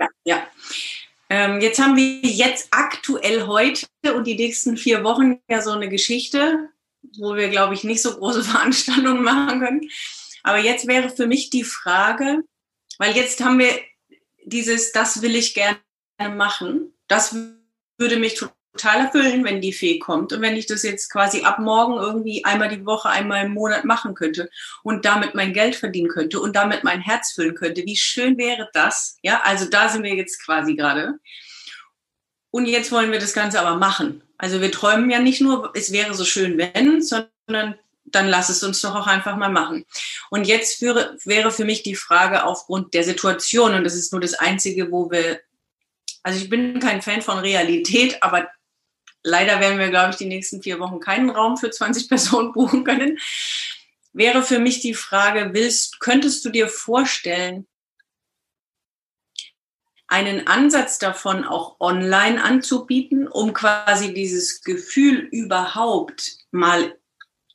[0.00, 0.08] Ja.
[0.24, 0.46] ja.
[1.30, 5.88] Ähm, jetzt haben wir jetzt aktuell heute und die nächsten vier Wochen ja so eine
[5.88, 6.70] Geschichte,
[7.18, 9.90] wo wir, glaube ich, nicht so große Veranstaltungen machen können.
[10.42, 12.44] Aber jetzt wäre für mich die Frage,
[12.98, 13.78] weil jetzt haben wir
[14.44, 15.78] dieses, das will ich gerne
[16.34, 16.94] machen.
[17.06, 17.36] Das
[17.98, 18.36] würde mich
[18.72, 22.44] total erfüllen, wenn die Fee kommt und wenn ich das jetzt quasi ab morgen irgendwie
[22.44, 24.50] einmal die Woche, einmal im Monat machen könnte
[24.82, 27.84] und damit mein Geld verdienen könnte und damit mein Herz füllen könnte.
[27.84, 29.18] Wie schön wäre das?
[29.22, 31.14] Ja, also da sind wir jetzt quasi gerade.
[32.50, 34.22] Und jetzt wollen wir das Ganze aber machen.
[34.38, 38.62] Also wir träumen ja nicht nur, es wäre so schön, wenn, sondern dann lass es
[38.62, 39.84] uns doch auch einfach mal machen.
[40.30, 44.20] Und jetzt wäre, wäre für mich die Frage aufgrund der Situation, und das ist nur
[44.20, 45.40] das Einzige, wo wir,
[46.22, 48.48] also ich bin kein Fan von Realität, aber
[49.22, 52.84] leider werden wir, glaube ich, die nächsten vier Wochen keinen Raum für 20 Personen buchen
[52.84, 53.18] können,
[54.12, 57.66] wäre für mich die Frage, willst, könntest du dir vorstellen,
[60.08, 66.96] einen Ansatz davon auch online anzubieten, um quasi dieses Gefühl überhaupt mal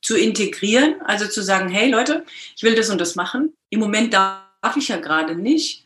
[0.04, 3.58] zu integrieren, also zu sagen, hey Leute, ich will das und das machen.
[3.70, 5.83] Im Moment darf ich ja gerade nicht,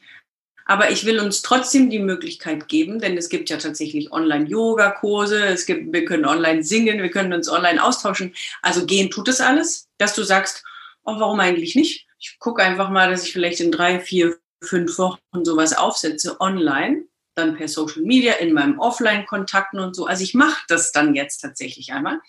[0.68, 5.66] aber ich will uns trotzdem die Möglichkeit geben, denn es gibt ja tatsächlich Online-Yoga-Kurse, es
[5.66, 8.36] gibt, wir können online singen, wir können uns online austauschen.
[8.62, 10.64] Also gehen tut es alles, dass du sagst,
[11.04, 12.06] oh, warum eigentlich nicht?
[12.20, 17.06] Ich gucke einfach mal, dass ich vielleicht in drei, vier, fünf Wochen sowas aufsetze online,
[17.36, 20.06] dann per Social Media, in meinem Offline-Kontakten und so.
[20.06, 22.20] Also ich mache das dann jetzt tatsächlich einmal.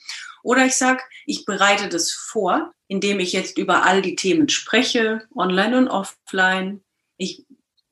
[0.43, 5.27] Oder ich sage, ich bereite das vor, indem ich jetzt über all die Themen spreche,
[5.35, 6.85] online und offline.
[7.17, 7.45] Ich,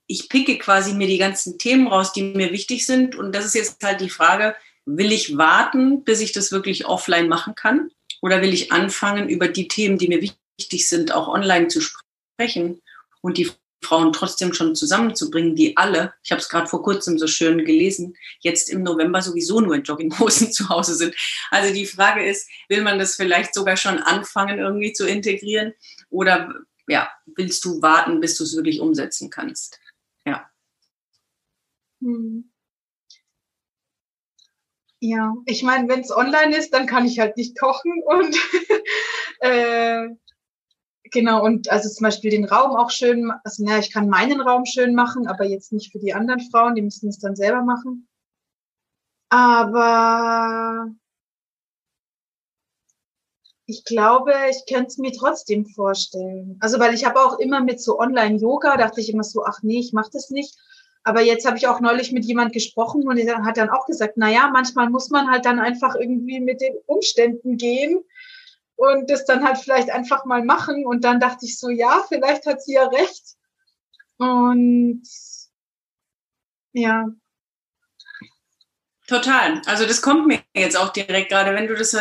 [0.06, 3.16] ich picke quasi mir die ganzen Themen raus, die mir wichtig sind.
[3.16, 7.28] Und das ist jetzt halt die Frage, will ich warten, bis ich das wirklich offline
[7.28, 7.90] machen kann?
[8.22, 12.80] Oder will ich anfangen, über die Themen, die mir wichtig sind, auch online zu sprechen?
[13.20, 13.50] Und die
[13.82, 18.16] Frauen trotzdem schon zusammenzubringen, die alle, ich habe es gerade vor kurzem so schön gelesen,
[18.40, 21.14] jetzt im November sowieso nur in Jogginghosen zu Hause sind.
[21.50, 25.72] Also die Frage ist, will man das vielleicht sogar schon anfangen irgendwie zu integrieren
[26.10, 26.52] oder
[26.88, 29.78] ja, willst du warten, bis du es wirklich umsetzen kannst?
[32.00, 32.08] Ja.
[32.08, 32.44] Hm.
[35.00, 38.36] Ja, ich meine, wenn es online ist, dann kann ich halt nicht kochen und
[39.40, 40.08] äh,
[41.10, 44.64] Genau, und also zum Beispiel den Raum auch schön, also naja, ich kann meinen Raum
[44.66, 48.06] schön machen, aber jetzt nicht für die anderen Frauen, die müssen es dann selber machen.
[49.30, 50.90] Aber
[53.66, 56.56] ich glaube, ich könnte es mir trotzdem vorstellen.
[56.60, 59.80] Also weil ich habe auch immer mit so Online-Yoga, dachte ich immer so, ach nee,
[59.80, 60.56] ich mache das nicht.
[61.06, 64.14] Aber jetzt habe ich auch neulich mit jemand gesprochen und der hat dann auch gesagt,
[64.16, 68.00] na ja, manchmal muss man halt dann einfach irgendwie mit den Umständen gehen
[68.74, 70.84] und das dann halt vielleicht einfach mal machen.
[70.84, 73.22] Und dann dachte ich so, ja, vielleicht hat sie ja recht.
[74.18, 75.04] Und
[76.72, 77.06] ja.
[79.06, 79.62] Total.
[79.66, 81.96] Also das kommt mir jetzt auch direkt gerade, wenn du das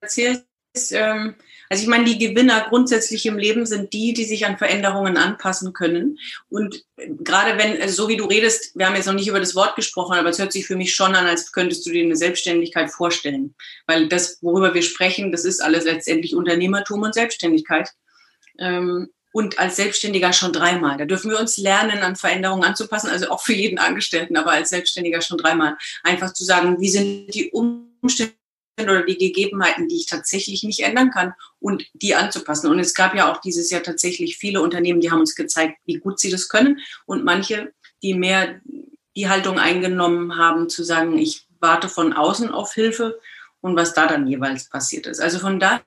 [0.00, 0.46] erzählst.
[0.92, 1.34] Ähm,
[1.68, 5.72] also ich meine, die Gewinner grundsätzlich im Leben sind die, die sich an Veränderungen anpassen
[5.72, 6.18] können.
[6.48, 9.54] Und gerade wenn, also so wie du redest, wir haben jetzt noch nicht über das
[9.54, 12.16] Wort gesprochen, aber es hört sich für mich schon an, als könntest du dir eine
[12.16, 13.54] Selbstständigkeit vorstellen.
[13.86, 17.90] Weil das, worüber wir sprechen, das ist alles letztendlich Unternehmertum und Selbstständigkeit.
[18.58, 20.96] Ähm, und als Selbstständiger schon dreimal.
[20.96, 24.70] Da dürfen wir uns lernen, an Veränderungen anzupassen, also auch für jeden Angestellten, aber als
[24.70, 25.76] Selbstständiger schon dreimal.
[26.02, 28.37] Einfach zu sagen, wie sind die Umstände
[28.84, 32.70] oder die Gegebenheiten, die ich tatsächlich nicht ändern kann und die anzupassen.
[32.70, 35.98] Und es gab ja auch dieses Jahr tatsächlich viele Unternehmen, die haben uns gezeigt, wie
[35.98, 38.60] gut sie das können und manche, die mehr
[39.16, 43.18] die Haltung eingenommen haben, zu sagen, ich warte von außen auf Hilfe
[43.60, 45.20] und was da dann jeweils passiert ist.
[45.20, 45.82] Also von daher,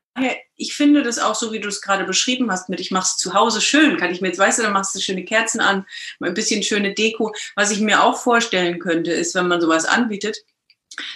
[0.56, 3.18] ich finde das auch so, wie du es gerade beschrieben hast, mit ich mache es
[3.18, 5.86] zu Hause schön, kann ich mir jetzt, weißt du, dann machst du schöne Kerzen an,
[6.20, 7.34] ein bisschen schöne Deko.
[7.56, 10.38] Was ich mir auch vorstellen könnte, ist, wenn man sowas anbietet,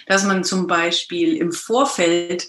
[0.07, 2.47] dass man zum Beispiel im Vorfeld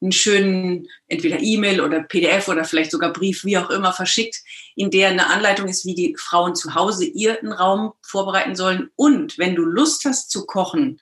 [0.00, 4.36] einen schönen, entweder E-Mail oder PDF oder vielleicht sogar Brief, wie auch immer, verschickt,
[4.74, 8.90] in der eine Anleitung ist, wie die Frauen zu Hause ihren Raum vorbereiten sollen.
[8.96, 11.00] Und wenn du Lust hast zu kochen,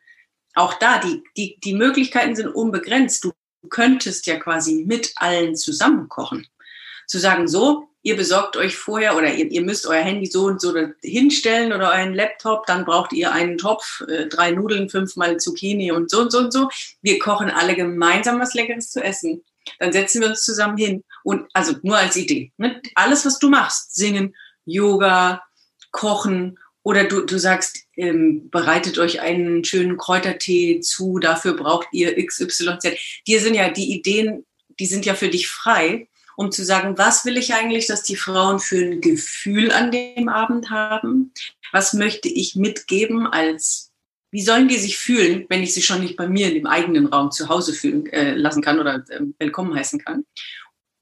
[0.54, 3.24] auch da, die, die, die Möglichkeiten sind unbegrenzt.
[3.24, 3.32] Du
[3.68, 6.46] könntest ja quasi mit allen zusammen kochen.
[7.06, 10.60] Zu sagen, so, ihr besorgt euch vorher oder ihr, ihr müsst euer Handy so und
[10.60, 15.92] so hinstellen oder euren Laptop, dann braucht ihr einen Topf, äh, drei Nudeln, fünfmal Zucchini
[15.92, 16.68] und so und so und so.
[17.02, 19.42] Wir kochen alle gemeinsam was Leckeres zu essen.
[19.78, 22.52] Dann setzen wir uns zusammen hin und also nur als Idee.
[22.56, 22.80] Ne?
[22.94, 24.34] Alles, was du machst, singen,
[24.64, 25.42] Yoga,
[25.90, 32.14] kochen oder du, du sagst, ähm, bereitet euch einen schönen Kräutertee zu, dafür braucht ihr
[32.24, 32.96] XYZ.
[33.26, 34.46] Dir sind ja die Ideen,
[34.78, 36.08] die sind ja für dich frei
[36.40, 40.30] um zu sagen, was will ich eigentlich, dass die Frauen für ein Gefühl an dem
[40.30, 41.34] Abend haben?
[41.70, 43.92] Was möchte ich mitgeben als,
[44.30, 47.08] wie sollen die sich fühlen, wenn ich sie schon nicht bei mir in dem eigenen
[47.08, 50.24] Raum zu Hause fühlen äh, lassen kann oder äh, willkommen heißen kann?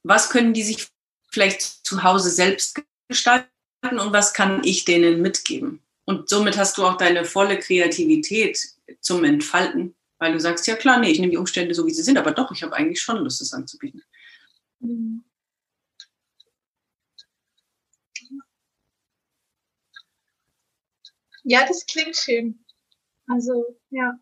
[0.03, 0.89] Was können die sich
[1.31, 3.47] vielleicht zu Hause selbst gestalten
[3.83, 5.85] und was kann ich denen mitgeben?
[6.05, 8.59] Und somit hast du auch deine volle Kreativität
[9.01, 12.03] zum Entfalten, weil du sagst, ja klar, nee, ich nehme die Umstände so, wie sie
[12.03, 14.03] sind, aber doch, ich habe eigentlich schon Lust, es anzubieten.
[14.81, 15.23] Mhm.
[21.51, 22.63] Ja, das klingt schön.
[23.27, 24.13] Also, ja.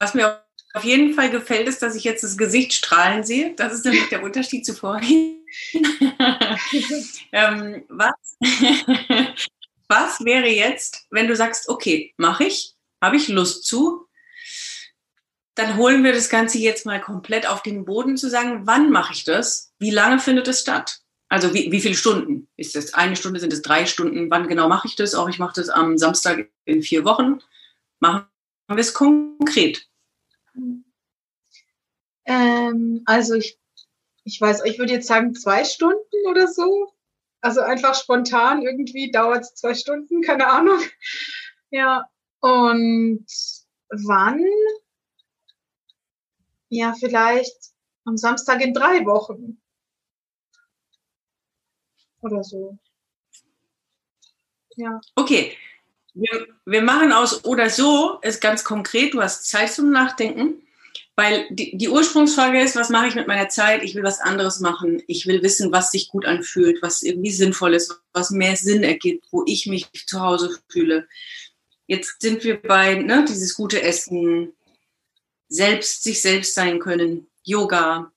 [0.00, 0.44] Was mir
[0.74, 3.54] auf jeden Fall gefällt, ist, dass ich jetzt das Gesicht strahlen sehe.
[3.54, 5.46] Das ist nämlich der Unterschied zu vorhin.
[7.32, 8.36] ähm, was,
[9.88, 14.03] was wäre jetzt, wenn du sagst, okay, mache ich, habe ich Lust zu,
[15.54, 19.12] dann holen wir das Ganze jetzt mal komplett auf den Boden zu sagen, wann mache
[19.12, 19.72] ich das?
[19.78, 21.00] Wie lange findet es statt?
[21.28, 22.48] Also wie, wie viele Stunden?
[22.56, 24.30] Ist das eine Stunde, sind es drei Stunden?
[24.30, 25.14] Wann genau mache ich das?
[25.14, 27.40] Auch ich mache das am Samstag in vier Wochen.
[28.00, 28.26] Machen
[28.68, 29.88] wir es konkret.
[32.26, 33.58] Ähm, also ich,
[34.24, 36.92] ich weiß, ich würde jetzt sagen zwei Stunden oder so.
[37.40, 40.80] Also einfach spontan irgendwie dauert es zwei Stunden, keine Ahnung.
[41.70, 42.08] Ja.
[42.40, 43.26] Und
[43.90, 44.44] wann?
[46.74, 47.56] Ja, vielleicht
[48.04, 49.62] am Samstag in drei Wochen.
[52.20, 52.76] Oder so.
[54.74, 55.00] Ja.
[55.14, 55.56] Okay.
[56.14, 60.66] Wir, wir machen aus oder so, ist ganz konkret, du hast Zeit zum Nachdenken,
[61.14, 63.84] weil die, die Ursprungsfrage ist, was mache ich mit meiner Zeit?
[63.84, 65.00] Ich will was anderes machen.
[65.06, 69.26] Ich will wissen, was sich gut anfühlt, was irgendwie sinnvoll ist, was mehr Sinn ergibt,
[69.30, 71.06] wo ich mich zu Hause fühle.
[71.86, 74.54] Jetzt sind wir bei ne, dieses gute Essen,
[75.48, 78.10] selbst sich selbst sein können, Yoga,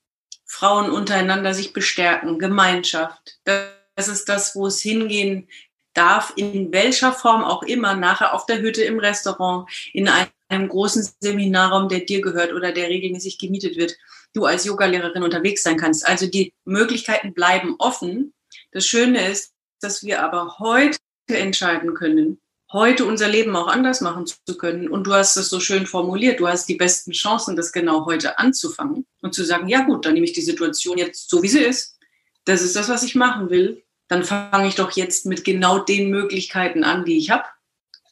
[0.45, 3.39] Frauen untereinander sich bestärken, Gemeinschaft.
[3.43, 5.47] Das ist das, wo es hingehen
[5.93, 11.07] darf, in welcher Form auch immer, nachher auf der Hütte, im Restaurant, in einem großen
[11.19, 13.97] Seminarraum, der dir gehört oder der regelmäßig gemietet wird,
[14.33, 16.07] du als Yogalehrerin unterwegs sein kannst.
[16.07, 18.33] Also die Möglichkeiten bleiben offen.
[18.71, 22.39] Das Schöne ist, dass wir aber heute entscheiden können,
[22.71, 24.89] heute unser Leben auch anders machen zu können.
[24.89, 28.39] Und du hast es so schön formuliert, du hast die besten Chancen, das genau heute
[28.39, 31.63] anzufangen und zu sagen, ja gut, dann nehme ich die Situation jetzt so, wie sie
[31.63, 31.97] ist.
[32.45, 33.83] Das ist das, was ich machen will.
[34.07, 37.45] Dann fange ich doch jetzt mit genau den Möglichkeiten an, die ich habe.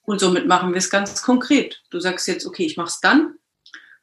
[0.03, 1.81] Und somit machen wir es ganz konkret.
[1.89, 3.35] Du sagst jetzt, okay, ich mache es dann.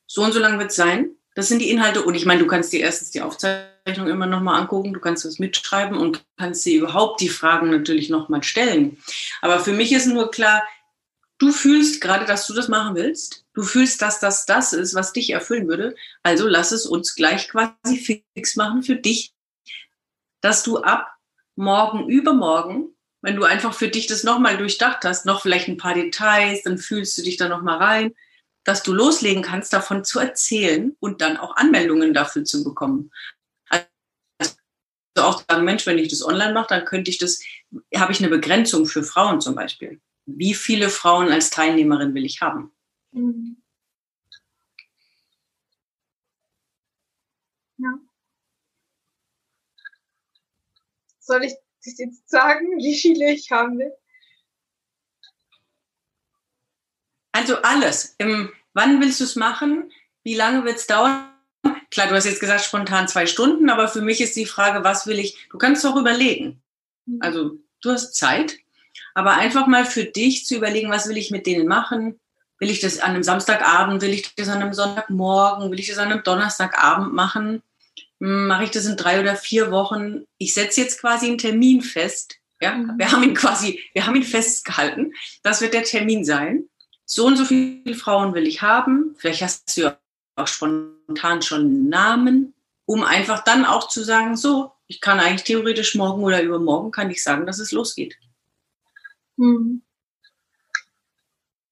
[0.07, 1.17] So und so lang wird es sein.
[1.35, 2.03] Das sind die Inhalte.
[2.03, 5.39] Und ich meine, du kannst dir erstens die Aufzeichnung immer nochmal angucken, du kannst das
[5.39, 8.99] mitschreiben und kannst dir überhaupt die Fragen natürlich nochmal stellen.
[9.41, 10.63] Aber für mich ist nur klar,
[11.39, 13.45] du fühlst gerade, dass du das machen willst.
[13.55, 15.95] Du fühlst, dass das das ist, was dich erfüllen würde.
[16.23, 19.33] Also lass es uns gleich quasi fix machen für dich,
[20.41, 21.09] dass du ab
[21.57, 25.95] morgen, übermorgen, wenn du einfach für dich das nochmal durchdacht hast, noch vielleicht ein paar
[25.95, 28.15] Details, dann fühlst du dich da nochmal rein
[28.65, 33.11] dass du loslegen kannst, davon zu erzählen und dann auch Anmeldungen dafür zu bekommen.
[33.69, 37.41] Also auch sagen, Mensch, wenn ich das online mache, dann könnte ich das,
[37.97, 40.01] habe ich eine Begrenzung für Frauen zum Beispiel.
[40.27, 42.73] Wie viele Frauen als Teilnehmerin will ich haben?
[43.13, 43.57] Mhm.
[47.79, 48.03] Ja.
[51.25, 51.55] Soll ich
[51.85, 53.93] das jetzt sagen, wie viele ich haben will?
[57.43, 58.15] Also alles.
[58.19, 59.91] Im, wann willst du es machen?
[60.23, 61.29] Wie lange wird es dauern?
[61.91, 65.09] Klar, du hast jetzt gesagt spontan zwei Stunden, aber für mich ist die Frage, was
[65.09, 65.49] will ich?
[65.51, 66.63] Du kannst doch überlegen.
[67.05, 67.19] Mhm.
[67.21, 68.59] Also du hast Zeit,
[69.15, 72.21] aber einfach mal für dich zu überlegen, was will ich mit denen machen?
[72.61, 74.03] Will ich das an einem Samstagabend?
[74.03, 75.73] Will ich das an einem Sonntagmorgen?
[75.73, 77.61] Will ich das an einem Donnerstagabend machen?
[78.21, 80.27] Hm, mache ich das in drei oder vier Wochen?
[80.39, 82.37] Ich setze jetzt quasi einen Termin fest.
[82.61, 82.97] Ja, mhm.
[82.97, 85.13] wir haben ihn quasi, wir haben ihn festgehalten.
[85.43, 86.69] Das wird der Termin sein.
[87.05, 89.15] So und so viele Frauen will ich haben.
[89.19, 89.99] Vielleicht hast du ja
[90.37, 92.55] auch spontan schon einen Namen,
[92.87, 97.11] um einfach dann auch zu sagen, so, ich kann eigentlich theoretisch morgen oder übermorgen kann
[97.11, 98.17] ich sagen, dass es losgeht.
[99.37, 99.83] Mhm.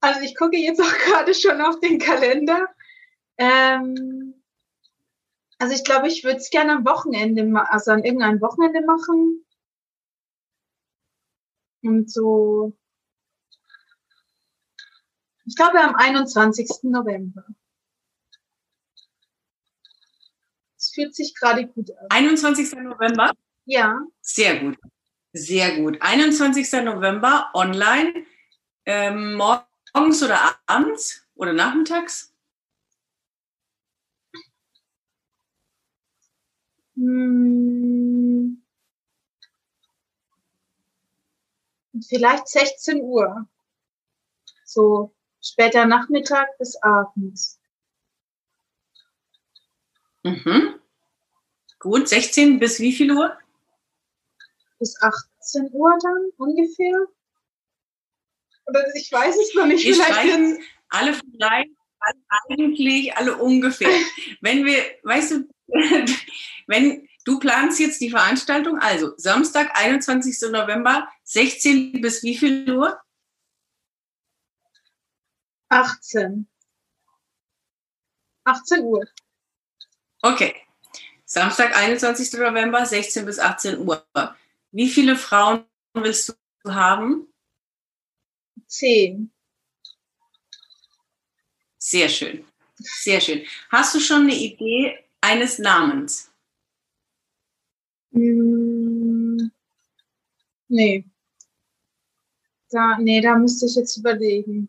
[0.00, 2.68] Also ich gucke jetzt auch gerade schon auf den Kalender.
[3.36, 4.34] Ähm,
[5.58, 9.44] also ich glaube, ich würde es gerne am Wochenende, also an irgendeinem Wochenende machen.
[11.82, 12.74] Und so,
[15.50, 16.84] ich glaube am 21.
[16.84, 17.44] November.
[20.78, 22.06] Es fühlt sich gerade gut an.
[22.08, 22.72] 21.
[22.76, 23.32] November?
[23.64, 24.00] Ja.
[24.20, 24.78] Sehr gut.
[25.32, 26.00] Sehr gut.
[26.00, 26.72] 21.
[26.84, 28.24] November online.
[28.86, 32.32] Ähm, morgens oder abends oder nachmittags?
[36.94, 38.62] Hm.
[42.08, 43.48] Vielleicht 16 Uhr.
[44.64, 45.12] So
[45.42, 47.58] später Nachmittag bis abends.
[50.22, 50.80] Mhm.
[51.78, 53.36] Gut, 16 bis wie viel Uhr?
[54.78, 57.06] Bis 18 Uhr dann ungefähr.
[58.66, 59.84] Oder ich weiß es noch nicht.
[59.84, 60.60] Wir vielleicht
[60.90, 61.70] alle vielleicht,
[62.00, 62.16] alle
[62.48, 63.88] eigentlich, alle ungefähr.
[64.40, 65.48] Wenn wir, weißt du,
[66.66, 70.50] wenn du planst jetzt die Veranstaltung, also Samstag, 21.
[70.50, 72.98] November, 16 bis wie viel Uhr?
[75.70, 76.46] 18.
[78.44, 79.04] 18 Uhr.
[80.22, 80.54] Okay.
[81.24, 82.32] Samstag, 21.
[82.34, 84.04] November, 16 bis 18 Uhr.
[84.72, 85.64] Wie viele Frauen
[85.94, 87.32] willst du haben?
[88.66, 89.32] Zehn.
[91.78, 92.44] Sehr schön.
[92.76, 93.46] Sehr schön.
[93.70, 96.30] Hast du schon eine Idee eines Namens?
[98.12, 99.50] Hm,
[100.68, 101.04] nee.
[102.70, 104.68] Da, nee, da müsste ich jetzt überlegen.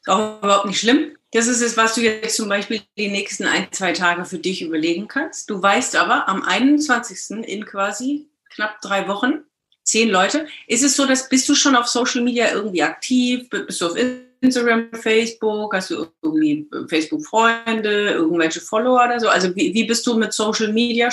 [0.00, 1.16] Ist auch überhaupt nicht schlimm.
[1.32, 4.62] Das ist es, was du jetzt zum Beispiel die nächsten ein, zwei Tage für dich
[4.62, 5.48] überlegen kannst.
[5.48, 7.46] Du weißt aber, am 21.
[7.46, 9.44] in quasi knapp drei Wochen,
[9.84, 13.48] zehn Leute, ist es so, dass bist du schon auf Social Media irgendwie aktiv?
[13.48, 13.96] Bist du auf
[14.40, 15.74] Instagram, Facebook?
[15.74, 19.28] Hast du irgendwie Facebook-Freunde, irgendwelche Follower oder so?
[19.28, 21.10] Also wie, wie bist du mit Social Media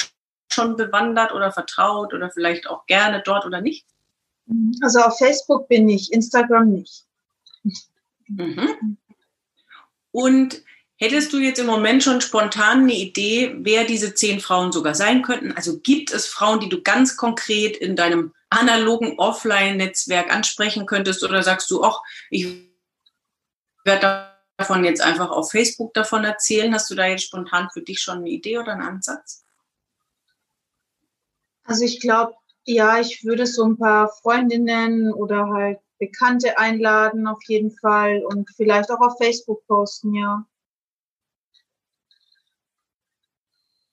[0.51, 3.85] schon bewandert oder vertraut oder vielleicht auch gerne dort oder nicht?
[4.81, 7.03] Also auf Facebook bin ich, Instagram nicht.
[8.27, 8.97] Mhm.
[10.11, 10.63] Und
[10.97, 15.21] hättest du jetzt im Moment schon spontan eine Idee, wer diese zehn Frauen sogar sein
[15.21, 15.51] könnten?
[15.51, 21.43] Also gibt es Frauen, die du ganz konkret in deinem analogen Offline-Netzwerk ansprechen könntest oder
[21.43, 22.47] sagst du, ach, ich
[23.83, 26.73] werde davon jetzt einfach auf Facebook davon erzählen?
[26.73, 29.43] Hast du da jetzt spontan für dich schon eine Idee oder einen Ansatz?
[31.63, 37.39] Also ich glaube, ja, ich würde so ein paar Freundinnen oder halt Bekannte einladen auf
[37.47, 40.45] jeden Fall und vielleicht auch auf Facebook posten, ja.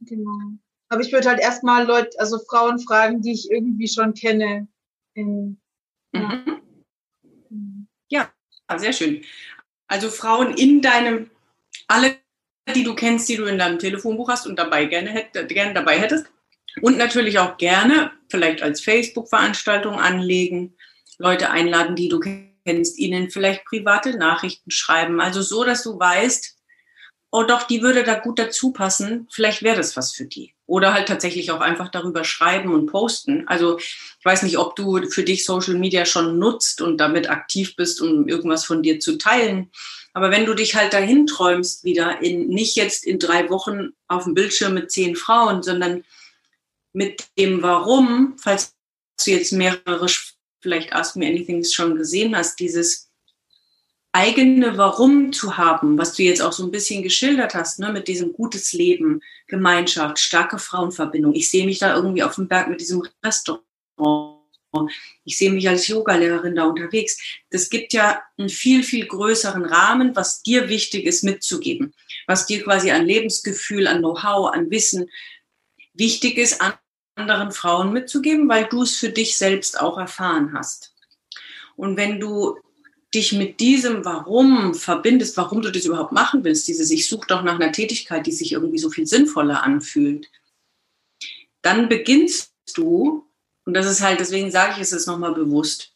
[0.00, 0.58] Genau.
[0.88, 4.68] Aber ich würde halt erstmal Leute, also Frauen fragen, die ich irgendwie schon kenne.
[5.14, 5.60] In,
[6.12, 6.44] ja.
[7.48, 7.88] Mhm.
[8.08, 8.32] ja,
[8.76, 9.24] sehr schön.
[9.86, 11.30] Also Frauen in deinem,
[11.88, 12.16] alle,
[12.74, 15.98] die du kennst, die du in deinem Telefonbuch hast und dabei gerne, hätt, gerne dabei
[15.98, 16.26] hättest.
[16.82, 20.76] Und natürlich auch gerne vielleicht als Facebook-Veranstaltung anlegen
[21.18, 22.20] Leute einladen, die du
[22.64, 25.20] kennst, ihnen vielleicht private Nachrichten schreiben.
[25.20, 26.56] Also so, dass du weißt,
[27.30, 30.54] oh doch, die würde da gut dazu passen, vielleicht wäre das was für die.
[30.66, 33.48] Oder halt tatsächlich auch einfach darüber schreiben und posten.
[33.48, 37.74] Also ich weiß nicht, ob du für dich Social Media schon nutzt und damit aktiv
[37.74, 39.72] bist, um irgendwas von dir zu teilen.
[40.12, 44.24] Aber wenn du dich halt dahin träumst wieder, in, nicht jetzt in drei Wochen auf
[44.24, 46.04] dem Bildschirm mit zehn Frauen, sondern
[46.92, 48.76] mit dem Warum, falls
[49.24, 50.08] du jetzt mehrere
[50.64, 53.10] vielleicht Ask Me Anything schon gesehen hast, dieses
[54.12, 58.08] eigene Warum zu haben, was du jetzt auch so ein bisschen geschildert hast, ne, mit
[58.08, 61.34] diesem gutes Leben, Gemeinschaft, starke Frauenverbindung.
[61.34, 63.64] Ich sehe mich da irgendwie auf dem Berg mit diesem Restaurant
[65.24, 67.16] ich sehe mich als Yogalehrerin da unterwegs.
[67.50, 71.94] Das gibt ja einen viel, viel größeren Rahmen, was dir wichtig ist mitzugeben,
[72.26, 75.08] was dir quasi an Lebensgefühl, an Know-how, an Wissen
[75.92, 76.60] wichtig ist,
[77.16, 80.94] anderen Frauen mitzugeben, weil du es für dich selbst auch erfahren hast.
[81.76, 82.58] Und wenn du
[83.14, 87.42] dich mit diesem Warum verbindest, warum du das überhaupt machen willst, dieses Ich suche doch
[87.42, 90.28] nach einer Tätigkeit, die sich irgendwie so viel sinnvoller anfühlt,
[91.62, 93.26] dann beginnst du,
[93.64, 95.92] und das ist halt, deswegen sage ich es jetzt nochmal bewusst,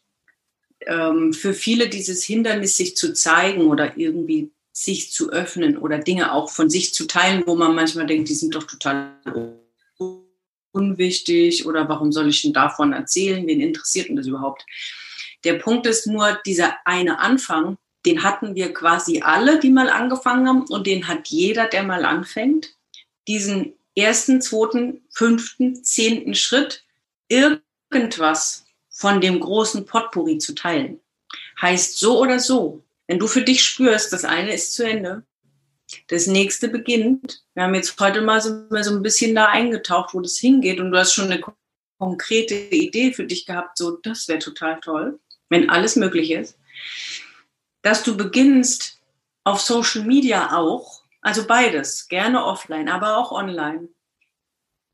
[0.85, 6.31] ähm, für viele dieses Hindernis, sich zu zeigen oder irgendwie sich zu öffnen oder Dinge
[6.31, 9.13] auch von sich zu teilen, wo man manchmal denkt, die sind doch total
[10.71, 13.45] unwichtig oder warum soll ich denn davon erzählen?
[13.47, 14.65] Wen interessiert denn das überhaupt?
[15.43, 20.47] Der Punkt ist nur, dieser eine Anfang, den hatten wir quasi alle, die mal angefangen
[20.47, 22.75] haben und den hat jeder, der mal anfängt.
[23.27, 26.83] Diesen ersten, zweiten, fünften, zehnten Schritt,
[27.27, 30.99] irgendwas von dem großen Potpourri zu teilen.
[31.61, 35.23] Heißt so oder so, wenn du für dich spürst, das eine ist zu Ende,
[36.07, 37.43] das nächste beginnt.
[37.53, 40.79] Wir haben jetzt heute mal so, so ein bisschen da eingetaucht, wo das hingeht.
[40.79, 41.41] Und du hast schon eine
[41.99, 45.19] konkrete Idee für dich gehabt, so das wäre total toll,
[45.49, 46.57] wenn alles möglich ist,
[47.81, 48.99] dass du beginnst
[49.43, 53.89] auf Social Media auch, also beides, gerne offline, aber auch online,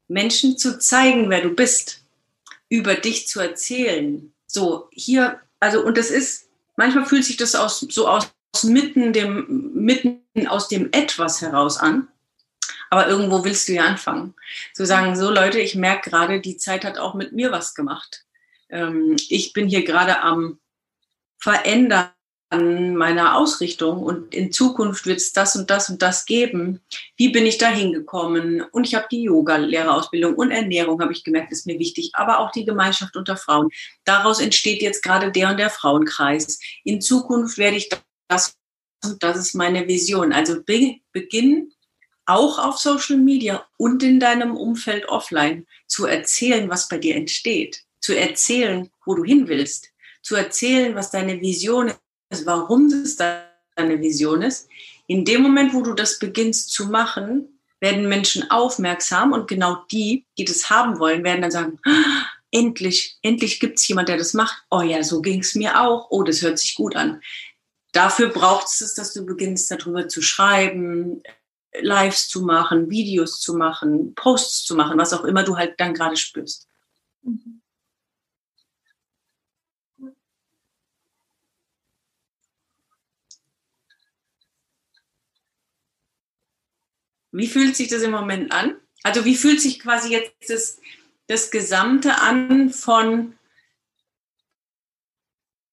[0.07, 2.03] Menschen zu zeigen, wer du bist,
[2.69, 4.33] über dich zu erzählen.
[4.47, 8.31] So, hier, also, und das ist, manchmal fühlt sich das aus, so aus
[8.63, 12.07] mitten, dem, mitten aus dem Etwas heraus an.
[12.89, 14.35] Aber irgendwo willst du ja anfangen.
[14.73, 18.25] Zu sagen, so Leute, ich merke gerade, die Zeit hat auch mit mir was gemacht.
[18.69, 20.59] Ähm, ich bin hier gerade am
[21.37, 22.11] Verändern
[22.51, 26.79] meiner Ausrichtung und in Zukunft wird es das und das und das geben.
[27.17, 28.61] Wie bin ich da hingekommen?
[28.61, 32.51] Und ich habe die Yoga-Lehrerausbildung und Ernährung, habe ich gemerkt, ist mir wichtig, aber auch
[32.51, 33.69] die Gemeinschaft unter Frauen.
[34.03, 36.59] Daraus entsteht jetzt gerade der und der Frauenkreis.
[36.83, 37.89] In Zukunft werde ich
[38.27, 38.55] das
[39.19, 40.33] das ist meine Vision.
[40.33, 41.71] Also be beginn
[42.25, 47.83] auch auf Social Media und in deinem Umfeld offline zu erzählen, was bei dir entsteht,
[47.99, 49.89] zu erzählen, wo du hin willst,
[50.23, 51.93] zu erzählen, was deine Vision
[52.31, 54.67] ist, warum es deine Vision ist.
[55.07, 60.25] In dem Moment, wo du das beginnst zu machen, werden Menschen aufmerksam und genau die,
[60.39, 64.33] die das haben wollen, werden dann sagen, ah, endlich, endlich gibt es jemand, der das
[64.33, 64.63] macht.
[64.71, 66.07] Oh ja, so ging es mir auch.
[66.09, 67.21] Oh, das hört sich gut an.
[67.95, 71.23] Dafür braucht es, dass du beginnst, darüber zu schreiben,
[71.79, 75.93] Lives zu machen, Videos zu machen, Posts zu machen, was auch immer du halt dann
[75.93, 76.67] gerade spürst.
[77.21, 77.61] Mhm.
[87.31, 88.75] Wie fühlt sich das im Moment an?
[89.03, 90.81] Also wie fühlt sich quasi jetzt das,
[91.27, 93.37] das Gesamte an von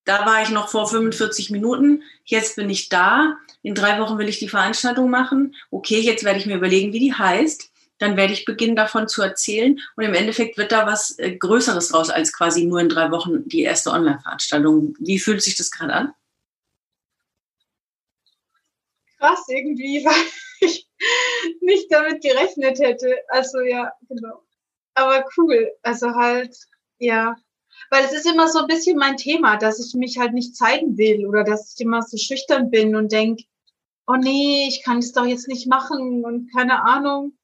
[0.05, 4.29] da war ich noch vor 45 Minuten, jetzt bin ich da, in drei Wochen will
[4.29, 8.33] ich die Veranstaltung machen, okay, jetzt werde ich mir überlegen, wie die heißt, dann werde
[8.33, 12.33] ich beginnen davon zu erzählen und im Endeffekt wird da was äh, Größeres raus als
[12.33, 14.97] quasi nur in drei Wochen die erste Online-Veranstaltung.
[14.99, 16.15] Wie fühlt sich das gerade an?
[19.19, 20.15] Krass irgendwie, weil
[20.61, 20.89] ich
[21.61, 23.19] nicht damit gerechnet hätte.
[23.29, 24.43] Also ja, genau.
[24.95, 25.71] Aber cool.
[25.83, 26.57] Also halt,
[26.99, 27.37] ja,
[27.93, 30.97] weil es ist immer so ein bisschen mein Thema, dass ich mich halt nicht zeigen
[30.97, 33.45] will oder dass ich immer so schüchtern bin und denke,
[34.07, 37.37] oh nee, ich kann das doch jetzt nicht machen und keine Ahnung.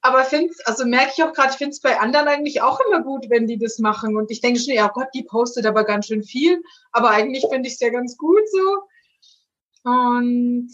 [0.00, 3.02] Aber finde also merke ich auch gerade, ich finde es bei anderen eigentlich auch immer
[3.02, 4.16] gut, wenn die das machen.
[4.16, 6.62] Und ich denke schon, ja Gott, die postet aber ganz schön viel.
[6.90, 9.90] Aber eigentlich finde ich es ja ganz gut so.
[9.90, 10.70] Und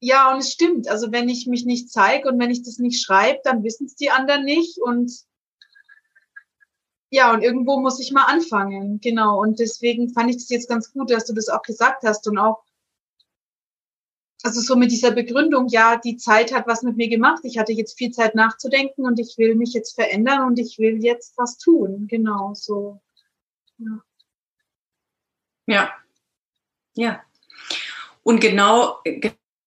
[0.00, 0.88] ja, und es stimmt.
[0.88, 3.94] Also wenn ich mich nicht zeige und wenn ich das nicht schreibe, dann wissen es
[3.94, 4.78] die anderen nicht.
[4.78, 5.10] Und
[7.12, 9.38] ja, und irgendwo muss ich mal anfangen, genau.
[9.42, 12.38] Und deswegen fand ich das jetzt ganz gut, dass du das auch gesagt hast und
[12.38, 12.64] auch,
[14.42, 17.40] also so mit dieser Begründung, ja, die Zeit hat was mit mir gemacht.
[17.44, 21.04] Ich hatte jetzt viel Zeit nachzudenken und ich will mich jetzt verändern und ich will
[21.04, 23.02] jetzt was tun, genau, so.
[23.76, 24.02] Ja.
[25.66, 25.92] Ja.
[26.94, 27.22] ja.
[28.22, 29.02] Und genau,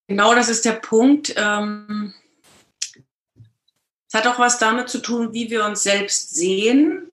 [0.07, 1.35] genau das ist der Punkt.
[1.37, 2.11] Ähm,
[4.07, 7.11] es hat auch was damit zu tun, wie wir uns selbst sehen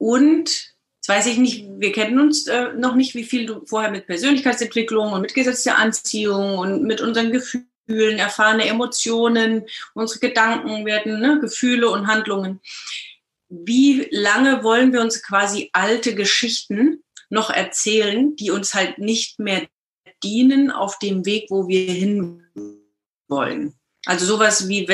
[0.00, 0.48] und,
[0.96, 4.06] jetzt weiß ich nicht, wir kennen uns äh, noch nicht, wie viel du vorher mit
[4.06, 11.38] Persönlichkeitsentwicklung und mit gesetzter Anziehung und mit unseren Gefühlen, erfahrene Emotionen, unsere Gedanken werden, ne,
[11.38, 12.60] Gefühle und Handlungen.
[13.50, 19.68] Wie lange wollen wir uns quasi alte Geschichten noch erzählen, die uns halt nicht mehr
[20.22, 22.46] dienen auf dem Weg, wo wir hin
[23.28, 23.74] wollen?
[24.06, 24.86] Also sowas wie,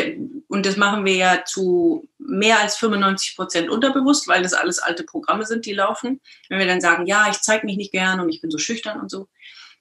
[0.48, 5.04] und das machen wir ja zu mehr als 95 Prozent unterbewusst, weil das alles alte
[5.04, 6.20] Programme sind, die laufen.
[6.48, 9.00] Wenn wir dann sagen, ja, ich zeige mich nicht gern und ich bin so schüchtern
[9.00, 9.28] und so.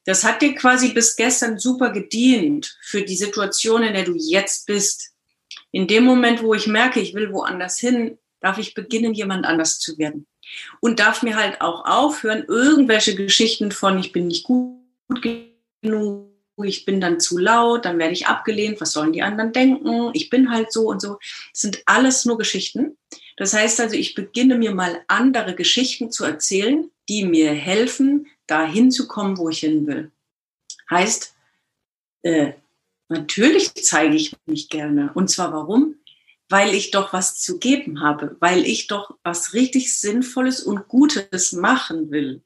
[0.06, 4.68] Das hat dir quasi bis gestern super gedient für die Situation, in der du jetzt
[4.68, 5.14] bist.
[5.72, 9.80] In dem Moment, wo ich merke, ich will woanders hin, darf ich beginnen, jemand anders
[9.80, 10.28] zu werden.
[10.80, 14.78] Und darf mir halt auch aufhören, irgendwelche Geschichten von, ich bin nicht gut
[15.82, 20.12] genug, ich bin dann zu laut, dann werde ich abgelehnt, was sollen die anderen denken,
[20.14, 21.18] ich bin halt so und so.
[21.52, 22.98] Das sind alles nur Geschichten.
[23.38, 28.92] Das heißt also, ich beginne mir mal andere Geschichten zu erzählen, die mir helfen, dahin
[28.92, 30.12] zu kommen, wo ich hin will.
[30.90, 31.36] Heißt,
[32.22, 32.54] äh,
[33.10, 35.12] natürlich zeige ich mich gerne.
[35.14, 35.96] Und zwar warum?
[36.48, 41.54] Weil ich doch was zu geben habe, weil ich doch was richtig Sinnvolles und Gutes
[41.54, 42.44] machen will,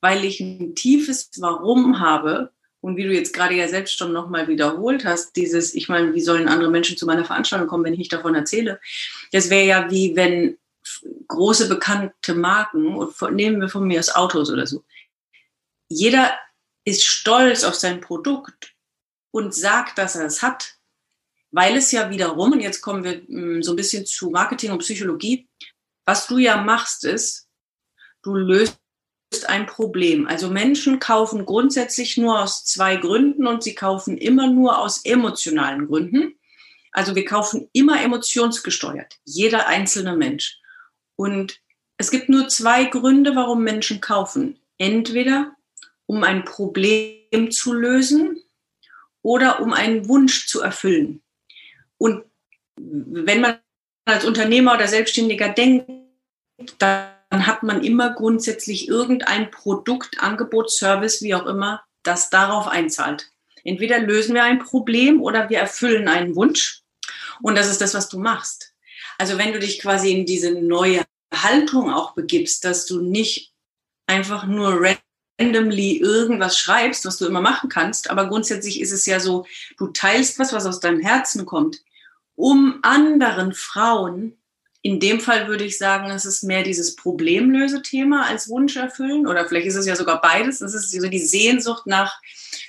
[0.00, 4.48] weil ich ein tiefes Warum habe, und wie du jetzt gerade ja selbst schon nochmal
[4.48, 7.98] wiederholt hast, dieses, ich meine, wie sollen andere Menschen zu meiner Veranstaltung kommen, wenn ich
[7.98, 8.80] nicht davon erzähle?
[9.32, 10.58] Das wäre ja wie wenn
[11.26, 14.84] große bekannte Marken, und nehmen wir von mir das Autos oder so,
[15.88, 16.32] jeder
[16.84, 18.74] ist stolz auf sein Produkt
[19.30, 20.76] und sagt, dass er es hat,
[21.50, 24.78] weil es ja wiederum, und jetzt kommen wir mm, so ein bisschen zu Marketing und
[24.78, 25.48] Psychologie,
[26.04, 27.48] was du ja machst, ist,
[28.22, 28.78] du löst
[29.48, 30.26] ein Problem.
[30.26, 35.86] Also Menschen kaufen grundsätzlich nur aus zwei Gründen und sie kaufen immer nur aus emotionalen
[35.86, 36.38] Gründen.
[36.92, 40.58] Also wir kaufen immer emotionsgesteuert, jeder einzelne Mensch.
[41.16, 41.60] Und
[41.98, 44.58] es gibt nur zwei Gründe, warum Menschen kaufen.
[44.78, 45.52] Entweder
[46.06, 48.42] um ein Problem zu lösen
[49.22, 51.22] oder um einen Wunsch zu erfüllen.
[51.98, 52.24] Und
[52.76, 53.58] wenn man
[54.06, 55.90] als Unternehmer oder Selbstständiger denkt,
[56.78, 62.68] dann dann hat man immer grundsätzlich irgendein Produkt, Angebot, Service, wie auch immer, das darauf
[62.68, 63.30] einzahlt.
[63.64, 66.82] Entweder lösen wir ein Problem oder wir erfüllen einen Wunsch.
[67.42, 68.72] Und das ist das, was du machst.
[69.18, 71.04] Also wenn du dich quasi in diese neue
[71.34, 73.52] Haltung auch begibst, dass du nicht
[74.06, 74.80] einfach nur
[75.38, 79.44] randomly irgendwas schreibst, was du immer machen kannst, aber grundsätzlich ist es ja so,
[79.76, 81.82] du teilst was, was aus deinem Herzen kommt,
[82.34, 84.38] um anderen Frauen
[84.82, 89.46] in dem Fall würde ich sagen, es ist mehr dieses Problemlösethema als Wunsch erfüllen oder
[89.46, 90.60] vielleicht ist es ja sogar beides.
[90.60, 92.20] Es ist so die Sehnsucht nach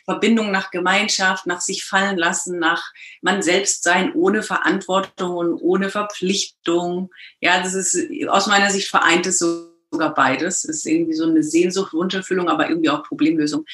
[0.05, 2.83] Verbindung, nach Gemeinschaft, nach sich fallen lassen, nach
[3.21, 7.11] man selbst sein ohne Verantwortung und ohne Verpflichtung.
[7.41, 7.95] Ja, das ist
[8.27, 10.63] aus meiner Sicht vereint es sogar beides.
[10.63, 13.65] Es ist irgendwie so eine Sehnsucht, Wunscherfüllung, aber irgendwie auch Problemlösung.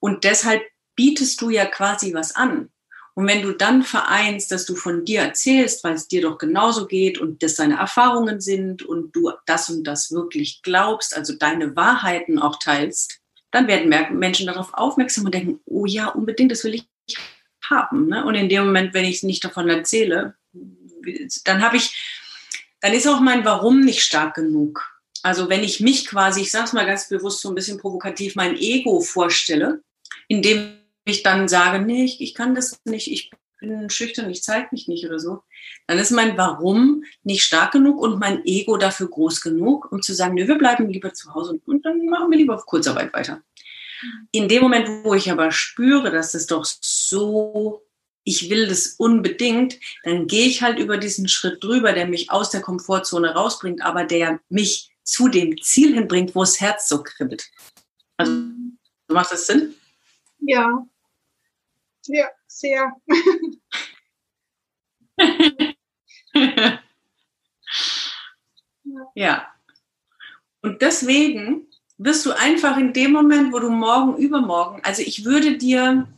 [0.00, 0.62] Und deshalb
[0.96, 2.70] bietest du ja quasi was an.
[3.20, 6.86] Und wenn du dann vereinst, dass du von dir erzählst, weil es dir doch genauso
[6.86, 11.76] geht und das deine Erfahrungen sind und du das und das wirklich glaubst, also deine
[11.76, 16.72] Wahrheiten auch teilst, dann werden Menschen darauf aufmerksam und denken, oh ja, unbedingt, das will
[16.72, 16.88] ich
[17.62, 18.06] haben.
[18.06, 18.24] Ne?
[18.24, 20.36] Und in dem Moment, wenn ich nicht davon erzähle,
[21.44, 21.94] dann habe ich,
[22.80, 24.82] dann ist auch mein Warum nicht stark genug.
[25.22, 28.34] Also wenn ich mich quasi, ich sage es mal ganz bewusst so ein bisschen provokativ,
[28.34, 29.82] mein Ego vorstelle,
[30.26, 30.79] indem
[31.10, 33.30] ich dann sage, nee, ich, ich kann das nicht, ich
[33.60, 35.42] bin schüchtern, ich zeige mich nicht oder so,
[35.86, 40.14] dann ist mein Warum nicht stark genug und mein Ego dafür groß genug, um zu
[40.14, 43.12] sagen, nee, wir bleiben lieber zu Hause und, und dann machen wir lieber auf Kurzarbeit
[43.12, 43.42] weiter.
[44.32, 47.82] In dem Moment, wo ich aber spüre, dass es doch so,
[48.24, 52.50] ich will das unbedingt, dann gehe ich halt über diesen Schritt drüber, der mich aus
[52.50, 57.50] der Komfortzone rausbringt, aber der mich zu dem Ziel hinbringt, wo das Herz so kribbelt.
[58.16, 58.32] Also,
[59.08, 59.74] macht das Sinn?
[60.38, 60.86] Ja,
[62.06, 62.92] ja, sehr.
[69.14, 69.46] ja.
[70.62, 71.66] Und deswegen
[71.98, 76.08] wirst du einfach in dem Moment, wo du morgen, übermorgen, also ich würde dir,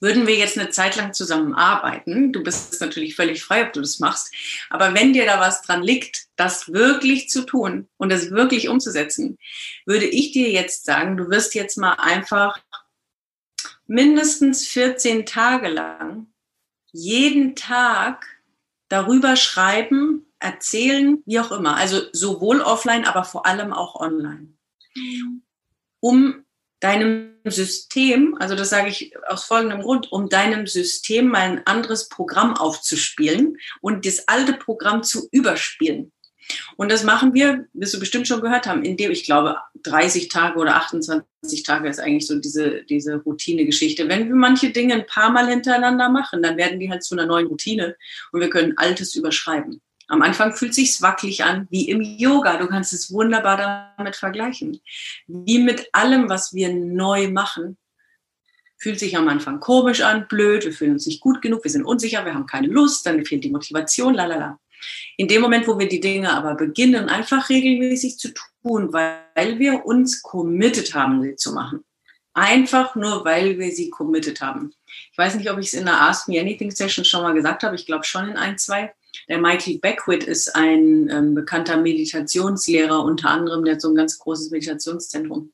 [0.00, 3.98] würden wir jetzt eine Zeit lang zusammenarbeiten, du bist natürlich völlig frei, ob du das
[3.98, 4.32] machst,
[4.70, 9.36] aber wenn dir da was dran liegt, das wirklich zu tun und das wirklich umzusetzen,
[9.84, 12.58] würde ich dir jetzt sagen, du wirst jetzt mal einfach
[13.90, 16.28] mindestens 14 Tage lang
[16.92, 18.24] jeden Tag
[18.88, 21.76] darüber schreiben, erzählen, wie auch immer.
[21.76, 24.54] Also sowohl offline, aber vor allem auch online.
[25.98, 26.44] Um
[26.78, 32.08] deinem System, also das sage ich aus folgendem Grund, um deinem System mal ein anderes
[32.08, 36.12] Programm aufzuspielen und das alte Programm zu überspielen.
[36.76, 40.58] Und das machen wir, wirst du bestimmt schon gehört haben, indem ich glaube, 30 Tage
[40.58, 44.08] oder 28 Tage ist eigentlich so diese, diese Routine-Geschichte.
[44.08, 47.26] Wenn wir manche Dinge ein paar Mal hintereinander machen, dann werden die halt zu einer
[47.26, 47.96] neuen Routine
[48.32, 49.80] und wir können Altes überschreiben.
[50.08, 52.56] Am Anfang fühlt sich's wackelig an, wie im Yoga.
[52.56, 54.80] Du kannst es wunderbar damit vergleichen.
[55.28, 57.78] Wie mit allem, was wir neu machen,
[58.76, 61.84] fühlt sich am Anfang komisch an, blöd, wir fühlen uns nicht gut genug, wir sind
[61.84, 64.58] unsicher, wir haben keine Lust, dann fehlt die Motivation, lalala.
[65.16, 69.84] In dem Moment, wo wir die Dinge aber beginnen, einfach regelmäßig zu tun, weil wir
[69.84, 71.84] uns committed haben, sie zu machen.
[72.32, 74.72] Einfach nur, weil wir sie committed haben.
[75.10, 77.62] Ich weiß nicht, ob ich es in der Ask Me Anything Session schon mal gesagt
[77.62, 77.74] habe.
[77.74, 78.92] Ich glaube schon in ein, zwei.
[79.28, 84.18] Der Michael Beckwith ist ein ähm, bekannter Meditationslehrer, unter anderem, der hat so ein ganz
[84.18, 85.52] großes Meditationszentrum.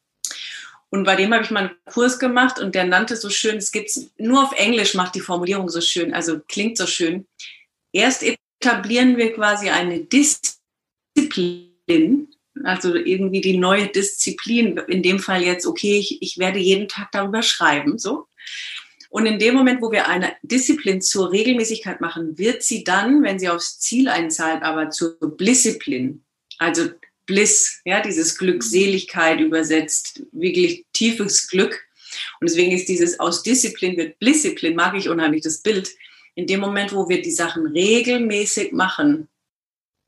[0.90, 3.72] Und bei dem habe ich mal einen Kurs gemacht und der nannte so schön, es
[3.72, 7.26] gibt nur auf Englisch, macht die Formulierung so schön, also klingt so schön.
[7.92, 8.22] Erst
[8.66, 10.58] etablieren wir quasi eine Disziplin,
[12.64, 17.12] also irgendwie die neue Disziplin, in dem Fall jetzt, okay, ich, ich werde jeden Tag
[17.12, 18.26] darüber schreiben, so.
[19.08, 23.38] Und in dem Moment, wo wir eine Disziplin zur Regelmäßigkeit machen, wird sie dann, wenn
[23.38, 26.24] sie aufs Ziel einzahlt, aber zur Blissziplin.
[26.58, 26.90] Also
[27.24, 31.86] Bliss, ja, dieses Glückseligkeit übersetzt, wirklich tiefes Glück.
[32.40, 35.88] Und deswegen ist dieses aus Disziplin wird Blissziplin, mag ich unheimlich das Bild.
[36.36, 39.28] In dem Moment, wo wir die Sachen regelmäßig machen,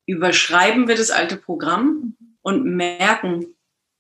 [0.07, 3.57] überschreiben wir das alte Programm und merken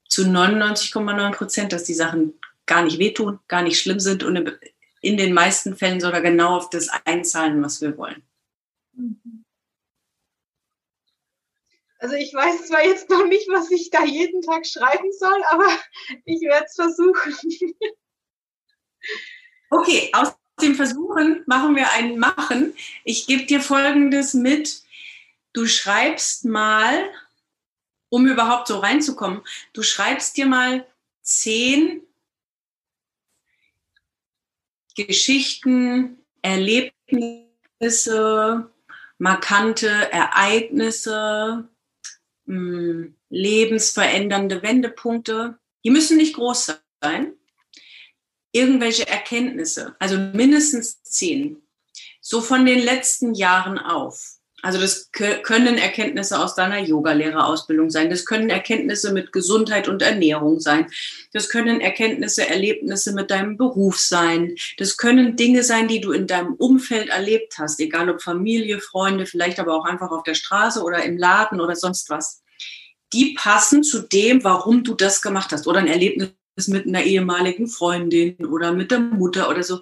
[0.06, 4.58] zu 99,9 Prozent, dass die Sachen gar nicht wehtun, gar nicht schlimm sind und
[5.00, 8.22] in den meisten Fällen sogar genau auf das einzahlen, was wir wollen.
[11.98, 15.68] Also ich weiß zwar jetzt noch nicht, was ich da jeden Tag schreiben soll, aber
[16.26, 17.34] ich werde es versuchen.
[19.70, 22.74] Okay, aus dem Versuchen machen wir ein Machen.
[23.04, 24.82] Ich gebe dir Folgendes mit.
[25.52, 27.10] Du schreibst mal,
[28.10, 29.42] um überhaupt so reinzukommen,
[29.72, 30.86] du schreibst dir mal
[31.22, 32.02] zehn
[34.94, 36.92] Geschichten, Erlebnisse,
[39.18, 41.68] markante Ereignisse,
[42.46, 45.58] hm, lebensverändernde Wendepunkte.
[45.84, 47.37] Die müssen nicht groß sein.
[48.52, 51.62] Irgendwelche Erkenntnisse, also mindestens zehn,
[52.20, 54.38] so von den letzten Jahren auf.
[54.60, 60.58] Also das können Erkenntnisse aus deiner Yogalehrerausbildung sein, das können Erkenntnisse mit Gesundheit und Ernährung
[60.58, 60.90] sein,
[61.32, 66.26] das können Erkenntnisse, Erlebnisse mit deinem Beruf sein, das können Dinge sein, die du in
[66.26, 70.82] deinem Umfeld erlebt hast, egal ob Familie, Freunde, vielleicht aber auch einfach auf der Straße
[70.82, 72.42] oder im Laden oder sonst was.
[73.12, 76.30] Die passen zu dem, warum du das gemacht hast oder ein Erlebnis
[76.66, 79.80] mit einer ehemaligen Freundin oder mit der Mutter oder so.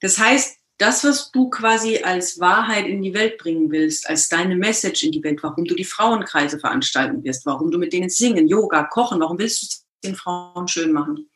[0.00, 4.54] Das heißt, das, was du quasi als Wahrheit in die Welt bringen willst, als deine
[4.54, 8.46] Message in die Welt, warum du die Frauenkreise veranstalten wirst, warum du mit denen singen,
[8.46, 11.28] Yoga, kochen, warum willst du es den Frauen schön machen?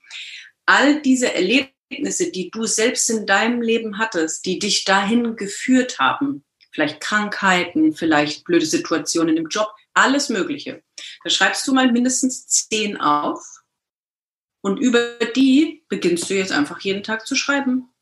[0.64, 6.44] All diese Erlebnisse, die du selbst in deinem Leben hattest, die dich dahin geführt haben,
[6.70, 10.82] vielleicht Krankheiten, vielleicht blöde Situationen im Job, alles Mögliche.
[11.24, 13.61] Da schreibst du mal mindestens zehn auf
[14.62, 17.92] und über die beginnst du jetzt einfach jeden Tag zu schreiben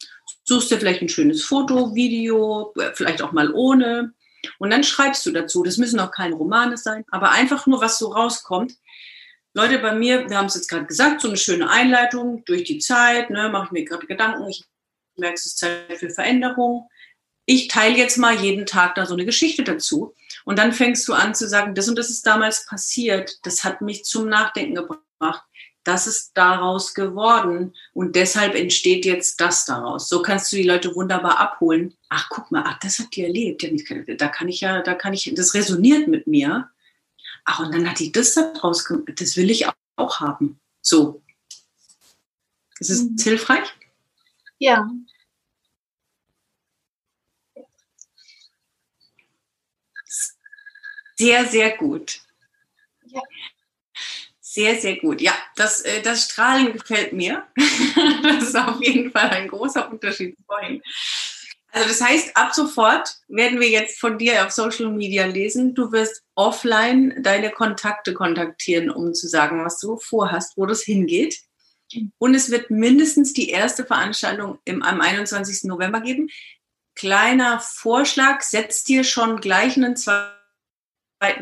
[0.51, 4.15] suchst dir vielleicht ein schönes Foto, Video, vielleicht auch mal ohne.
[4.59, 5.63] Und dann schreibst du dazu.
[5.63, 8.75] Das müssen auch keine Romane sein, aber einfach nur, was so rauskommt.
[9.55, 12.79] Leute, bei mir, wir haben es jetzt gerade gesagt, so eine schöne Einleitung durch die
[12.79, 14.65] Zeit, ne, mache ich mir gerade Gedanken, ich
[15.17, 16.89] merke, es ist Zeit für Veränderung.
[17.47, 20.15] Ich teile jetzt mal jeden Tag da so eine Geschichte dazu.
[20.45, 23.83] Und dann fängst du an zu sagen, das und das ist damals passiert, das hat
[23.83, 25.45] mich zum Nachdenken gebracht
[25.85, 30.09] das ist daraus geworden und deshalb entsteht jetzt das daraus.
[30.09, 31.97] So kannst du die Leute wunderbar abholen.
[32.09, 33.67] Ach, guck mal, ach, das hat die erlebt.
[34.21, 36.71] Da kann ich ja, da kann ich, das resoniert mit mir.
[37.45, 39.21] Ach, und dann hat die das daraus gemacht.
[39.21, 39.67] Das will ich
[39.97, 40.61] auch haben.
[40.83, 41.23] So.
[42.79, 43.17] Ist es mhm.
[43.19, 43.69] hilfreich?
[44.59, 44.91] Ja.
[51.17, 52.23] Sehr, sehr gut.
[54.53, 55.21] Sehr, sehr gut.
[55.21, 57.47] Ja, das, äh, das Strahlen gefällt mir.
[58.25, 60.83] das ist auf jeden Fall ein großer Unterschied vorhin.
[61.69, 65.77] Also das heißt, ab sofort werden wir jetzt von dir auf Social Media lesen.
[65.77, 71.39] Du wirst offline deine Kontakte kontaktieren, um zu sagen, was du vorhast, wo das hingeht.
[72.19, 75.63] Und es wird mindestens die erste Veranstaltung im, am 21.
[75.69, 76.29] November geben.
[76.97, 80.27] Kleiner Vorschlag, setz dir schon gleich einen zweiten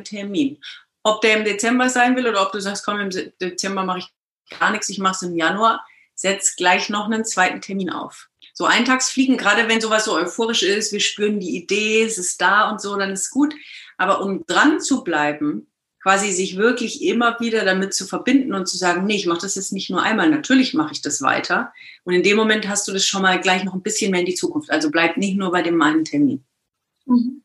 [0.05, 0.61] Termin
[1.09, 4.59] ob der im Dezember sein will oder ob du sagst, komm, im Dezember mache ich
[4.59, 5.85] gar nichts, ich mache es im Januar,
[6.15, 8.29] setz gleich noch einen zweiten Termin auf.
[8.55, 12.71] So Eintagsfliegen, gerade wenn sowas so euphorisch ist, wir spüren die Idee, es ist da
[12.71, 13.55] und so, dann ist gut.
[13.97, 15.69] Aber um dran zu bleiben,
[16.03, 19.57] quasi sich wirklich immer wieder damit zu verbinden und zu sagen, nee, ich mache das
[19.57, 21.73] jetzt nicht nur einmal, natürlich mache ich das weiter.
[22.05, 24.27] Und in dem Moment hast du das schon mal gleich noch ein bisschen mehr in
[24.27, 24.71] die Zukunft.
[24.71, 26.45] Also bleib nicht nur bei dem einen Termin.
[27.07, 27.43] Mhm.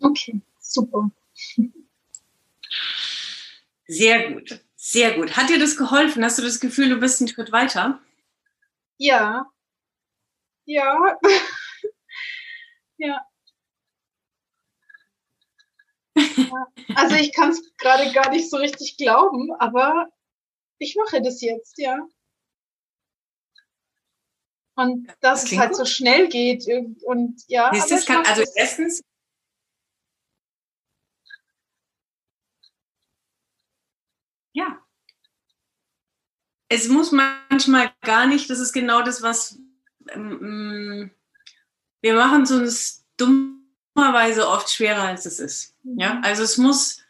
[0.00, 1.10] Okay, super.
[3.86, 5.36] Sehr gut, sehr gut.
[5.36, 6.24] Hat dir das geholfen?
[6.24, 8.00] Hast du das Gefühl, du bist einen Schritt weiter?
[8.98, 9.50] Ja.
[10.64, 11.18] Ja.
[12.98, 13.26] ja.
[16.94, 20.08] Also ich kann es gerade gar nicht so richtig glauben, aber
[20.78, 21.98] ich mache das jetzt, ja.
[24.76, 25.78] Und dass das es halt gut.
[25.78, 26.66] so schnell geht
[27.04, 27.70] und ja.
[27.70, 29.02] Ist das kann, also erstens.
[36.70, 39.58] Es muss manchmal gar nicht, das ist genau das, was
[40.08, 41.10] ähm,
[42.00, 45.74] wir machen es uns dummerweise oft schwerer, als es ist.
[45.82, 46.24] Ja, mhm.
[46.24, 47.02] also es muss,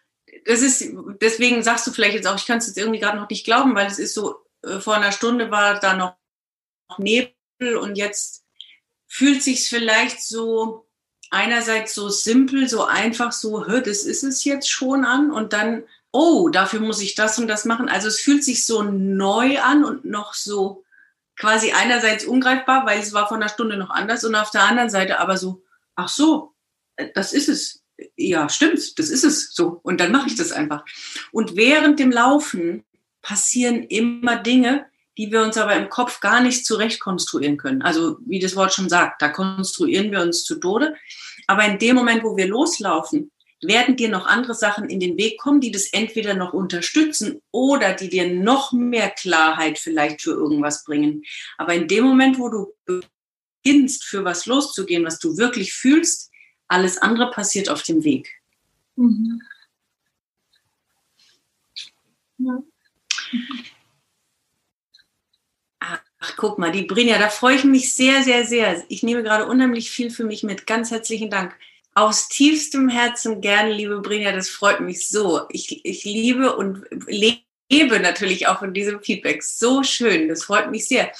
[0.46, 0.84] das ist,
[1.20, 3.74] deswegen sagst du vielleicht jetzt auch, ich kann es jetzt irgendwie gerade noch nicht glauben,
[3.74, 6.16] weil es ist so, äh, vor einer Stunde war da noch
[6.98, 8.44] Nebel und jetzt
[9.06, 10.86] fühlt sich vielleicht so
[11.30, 16.48] einerseits so simpel, so einfach, so, das ist es jetzt schon an und dann, oh,
[16.48, 17.88] dafür muss ich das und das machen.
[17.88, 20.84] Also es fühlt sich so neu an und noch so
[21.36, 24.90] quasi einerseits ungreifbar, weil es war vor einer Stunde noch anders und auf der anderen
[24.90, 25.62] Seite aber so,
[25.94, 26.54] ach so,
[26.96, 27.82] äh, das ist es.
[28.16, 29.78] Ja, stimmt, das ist es so.
[29.82, 30.84] Und dann mache ich das einfach.
[31.32, 32.84] Und während dem Laufen
[33.20, 34.86] passieren immer Dinge,
[35.18, 37.82] die wir uns aber im Kopf gar nicht zurecht konstruieren können.
[37.82, 40.96] Also wie das Wort schon sagt, da konstruieren wir uns zu Tode.
[41.46, 43.30] Aber in dem Moment, wo wir loslaufen,
[43.62, 47.92] werden dir noch andere Sachen in den Weg kommen, die das entweder noch unterstützen oder
[47.92, 51.24] die dir noch mehr Klarheit vielleicht für irgendwas bringen.
[51.58, 52.74] Aber in dem Moment, wo du
[53.62, 56.30] beginnst, für was loszugehen, was du wirklich fühlst,
[56.68, 58.40] alles andere passiert auf dem Weg.
[58.96, 59.42] Mhm.
[62.38, 62.62] Ja.
[66.22, 68.84] Ach, guck mal, die Brinja, da freue ich mich sehr, sehr, sehr.
[68.88, 70.66] Ich nehme gerade unheimlich viel für mich mit.
[70.66, 71.56] Ganz herzlichen Dank
[71.94, 75.46] aus tiefstem Herzen gerne, liebe Brinja, das freut mich so.
[75.50, 79.42] Ich, ich liebe und lebe natürlich auch von diesem Feedback.
[79.42, 81.12] So schön, das freut mich sehr.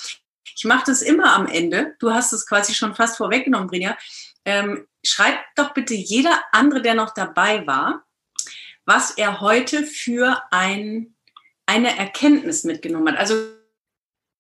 [0.57, 1.97] Ich mache das immer am Ende.
[1.99, 3.97] Du hast es quasi schon fast vorweggenommen, Brinja.
[4.45, 8.07] Ähm, schreibt doch bitte jeder andere, der noch dabei war,
[8.85, 11.15] was er heute für ein,
[11.67, 13.21] eine Erkenntnis mitgenommen hat.
[13.21, 13.35] Also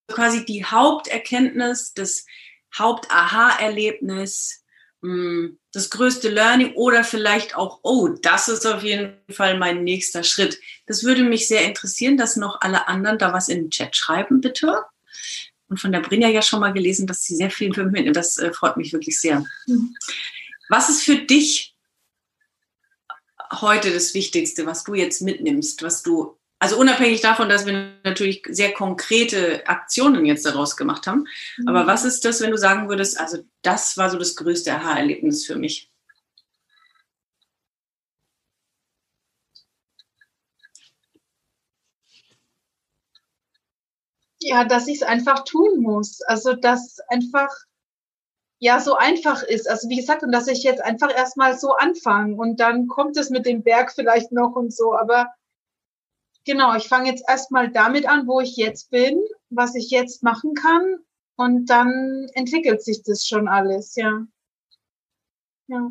[0.08, 2.26] quasi die Haupterkenntnis, das
[2.78, 4.59] Haupt-Aha-Erlebnis,
[5.02, 10.60] das größte Learning oder vielleicht auch, oh, das ist auf jeden Fall mein nächster Schritt.
[10.86, 14.40] Das würde mich sehr interessieren, dass noch alle anderen da was in den Chat schreiben,
[14.40, 14.84] bitte.
[15.68, 18.36] Und von der Brinja ja schon mal gelesen, dass sie sehr viel für mich, das
[18.38, 19.44] äh, freut mich wirklich sehr.
[20.68, 21.74] Was ist für dich
[23.52, 28.42] heute das Wichtigste, was du jetzt mitnimmst, was du also unabhängig davon, dass wir natürlich
[28.50, 31.26] sehr konkrete Aktionen jetzt daraus gemacht haben.
[31.56, 31.68] Mhm.
[31.68, 35.46] Aber was ist das, wenn du sagen würdest, also das war so das größte Aha-Erlebnis
[35.46, 35.90] für mich?
[44.42, 46.20] Ja, dass ich es einfach tun muss.
[46.22, 47.48] Also dass einfach
[48.58, 49.68] ja so einfach ist.
[49.68, 53.30] Also wie gesagt, und dass ich jetzt einfach erstmal so anfange und dann kommt es
[53.30, 54.94] mit dem Berg vielleicht noch und so.
[54.94, 55.30] Aber
[56.44, 59.20] genau, ich fange jetzt erstmal damit an, wo ich jetzt bin,
[59.50, 60.98] was ich jetzt machen kann
[61.36, 64.26] und dann entwickelt sich das schon alles, ja.
[65.68, 65.90] Ja.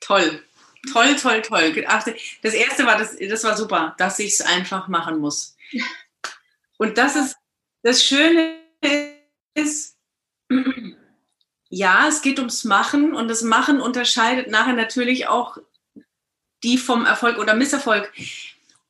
[0.00, 0.42] Toll.
[0.92, 1.84] Toll, toll, toll.
[2.42, 5.56] Das erste war, das, das war super, dass ich es einfach machen muss.
[6.78, 7.36] Und das ist,
[7.82, 8.56] das Schöne
[9.54, 9.98] ist,
[11.68, 15.58] ja, es geht ums Machen und das Machen unterscheidet nachher natürlich auch
[16.62, 18.12] die vom Erfolg oder Misserfolg.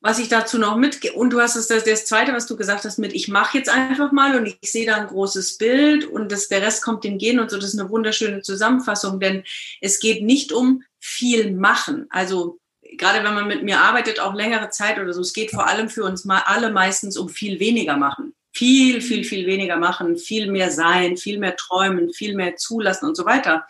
[0.03, 2.85] Was ich dazu noch mit, und du hast es, das, das zweite, was du gesagt
[2.85, 6.31] hast, mit, ich mache jetzt einfach mal und ich sehe da ein großes Bild und
[6.31, 9.43] das, der Rest kommt dem Gehen und so, das ist eine wunderschöne Zusammenfassung, denn
[9.79, 12.07] es geht nicht um viel machen.
[12.09, 12.59] Also,
[12.97, 15.87] gerade wenn man mit mir arbeitet, auch längere Zeit oder so, es geht vor allem
[15.87, 18.33] für uns mal alle meistens um viel weniger machen.
[18.53, 23.15] Viel, viel, viel weniger machen, viel mehr sein, viel mehr träumen, viel mehr zulassen und
[23.15, 23.65] so weiter.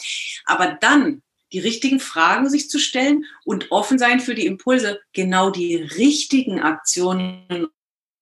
[0.45, 1.21] Aber dann
[1.53, 6.61] die richtigen Fragen sich zu stellen und offen sein für die Impulse, genau die richtigen
[6.61, 7.67] Aktionen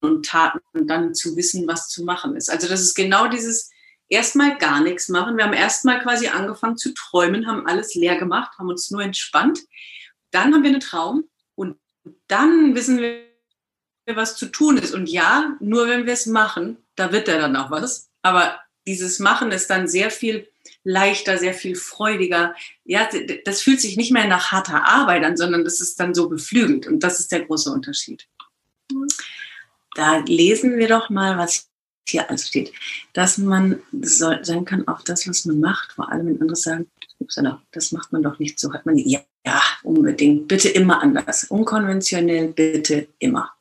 [0.01, 2.49] und Taten dann zu wissen, was zu machen ist.
[2.49, 3.69] Also das ist genau dieses
[4.07, 5.37] erstmal gar nichts machen.
[5.37, 9.59] Wir haben erstmal quasi angefangen zu träumen, haben alles leer gemacht, haben uns nur entspannt.
[10.31, 11.25] Dann haben wir einen Traum
[11.55, 11.77] und
[12.27, 13.23] dann wissen wir,
[14.07, 14.93] was zu tun ist.
[14.93, 18.09] Und ja, nur wenn wir es machen, da wird ja dann auch was.
[18.23, 18.59] Aber
[18.89, 20.47] dieses Machen ist dann sehr viel
[20.83, 22.55] leichter, sehr viel freudiger.
[22.85, 23.07] Ja,
[23.45, 26.87] das fühlt sich nicht mehr nach harter Arbeit an, sondern das ist dann so beflügelt.
[26.87, 28.27] Und das ist der große Unterschied.
[29.95, 31.69] Da lesen wir doch mal, was
[32.07, 32.71] hier alles steht.
[33.13, 36.89] Dass man soll, sein kann, auch das, was man macht, vor allem wenn andere sagen,
[37.71, 41.43] das macht man doch nicht so, hat man, ja, ja, unbedingt, bitte immer anders.
[41.43, 43.51] Unkonventionell, bitte immer.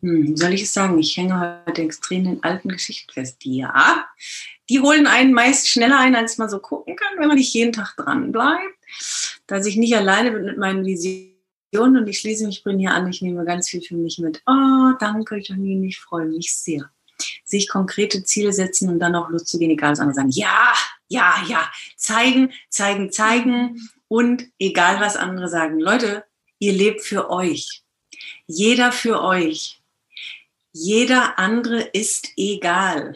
[0.00, 0.98] Hm, soll ich es sagen?
[0.98, 3.38] Ich hänge heute extrem in alten Geschichten fest.
[3.44, 4.06] Ja,
[4.68, 7.72] die holen einen meist schneller ein, als man so gucken kann, wenn man nicht jeden
[7.72, 8.62] Tag dran bleibt.
[9.46, 13.08] Dass ich nicht alleine bin mit meinen Visionen und ich schließe mich Brin hier an.
[13.08, 14.42] Ich nehme ganz viel für mich mit.
[14.46, 16.90] Oh, danke, Janine, ich freue mich sehr.
[17.44, 20.30] Sich konkrete Ziele setzen und dann auch loszugehen, egal was andere sagen.
[20.30, 20.74] Ja,
[21.08, 21.68] ja, ja.
[21.96, 25.80] Zeigen, zeigen, zeigen und egal was andere sagen.
[25.80, 26.24] Leute,
[26.58, 27.82] ihr lebt für euch.
[28.46, 29.77] Jeder für euch.
[30.72, 33.14] Jeder andere ist egal.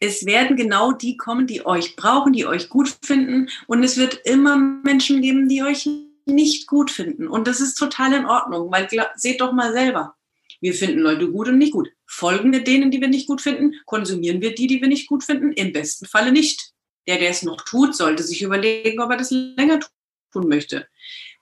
[0.00, 3.48] Es werden genau die kommen, die euch brauchen, die euch gut finden.
[3.66, 5.88] Und es wird immer Menschen geben, die euch
[6.26, 7.28] nicht gut finden.
[7.28, 10.14] Und das ist total in Ordnung, weil seht doch mal selber.
[10.60, 11.90] Wir finden Leute gut und nicht gut.
[12.06, 13.74] Folgen wir denen, die wir nicht gut finden?
[13.84, 15.52] Konsumieren wir die, die wir nicht gut finden?
[15.52, 16.72] Im besten Falle nicht.
[17.06, 19.78] Der, der es noch tut, sollte sich überlegen, ob er das länger
[20.32, 20.88] tun möchte.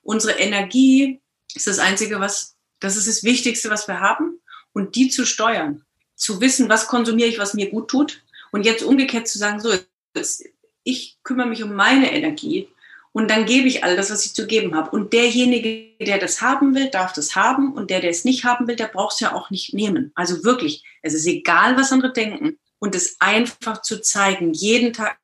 [0.02, 1.22] Unsere Energie
[1.54, 4.40] ist das Einzige, was, das ist das Wichtigste, was wir haben.
[4.74, 5.82] Und die zu steuern.
[6.14, 8.22] Zu wissen, was konsumiere ich, was mir gut tut.
[8.52, 9.72] Und jetzt umgekehrt zu sagen, so,
[10.82, 12.68] ich kümmere mich um meine Energie
[13.16, 14.90] und dann gebe ich all das, was ich zu geben habe.
[14.90, 17.72] Und derjenige, der das haben will, darf das haben.
[17.72, 20.10] Und der, der es nicht haben will, der braucht es ja auch nicht nehmen.
[20.16, 22.58] Also wirklich, es ist egal, was andere denken.
[22.80, 25.16] Und es einfach zu zeigen, jeden Tag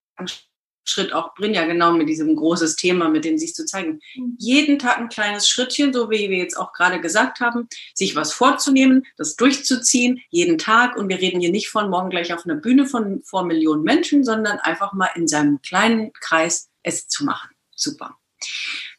[0.91, 4.01] Schritt, auch Brinja genau mit diesem großes Thema, mit dem sich zu zeigen.
[4.17, 4.37] Mhm.
[4.39, 8.33] Jeden Tag ein kleines Schrittchen, so wie wir jetzt auch gerade gesagt haben, sich was
[8.33, 10.97] vorzunehmen, das durchzuziehen, jeden Tag.
[10.97, 14.25] Und wir reden hier nicht von morgen gleich auf einer Bühne von vor Millionen Menschen,
[14.25, 18.17] sondern einfach mal in seinem kleinen Kreis es zu machen super.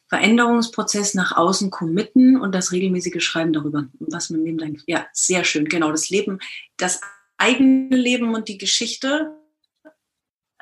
[0.08, 5.44] Veränderungsprozess nach außen committen und das regelmäßige Schreiben darüber, was man neben deinem, ja, sehr
[5.44, 6.38] schön, genau, das Leben,
[6.76, 7.00] das
[7.38, 9.34] eigene Leben und die Geschichte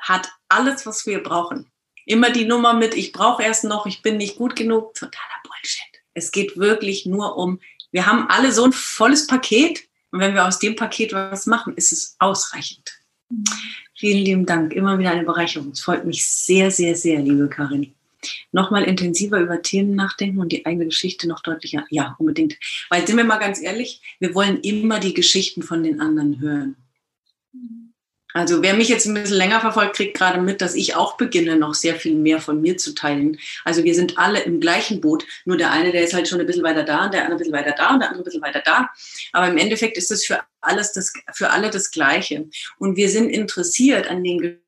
[0.01, 1.71] hat alles, was wir brauchen.
[2.05, 6.01] Immer die Nummer mit, ich brauche erst noch, ich bin nicht gut genug, totaler Bullshit.
[6.13, 7.59] Es geht wirklich nur um,
[7.91, 11.75] wir haben alle so ein volles Paket und wenn wir aus dem Paket was machen,
[11.75, 12.99] ist es ausreichend.
[13.95, 15.71] Vielen lieben Dank, immer wieder eine Bereicherung.
[15.71, 17.93] Es freut mich sehr, sehr, sehr, liebe Karin
[18.51, 21.85] nochmal intensiver über Themen nachdenken und die eigene Geschichte noch deutlicher.
[21.89, 22.57] Ja, unbedingt.
[22.89, 26.75] Weil sind wir mal ganz ehrlich, wir wollen immer die Geschichten von den anderen hören.
[28.33, 31.57] Also wer mich jetzt ein bisschen länger verfolgt, kriegt gerade mit, dass ich auch beginne,
[31.57, 33.37] noch sehr viel mehr von mir zu teilen.
[33.65, 36.47] Also wir sind alle im gleichen Boot, nur der eine, der ist halt schon ein
[36.47, 38.41] bisschen weiter da und der andere ein bisschen weiter da und der andere ein bisschen
[38.41, 38.89] weiter da.
[39.33, 42.47] Aber im Endeffekt ist es für alles das, für alle das Gleiche.
[42.77, 44.61] Und wir sind interessiert an den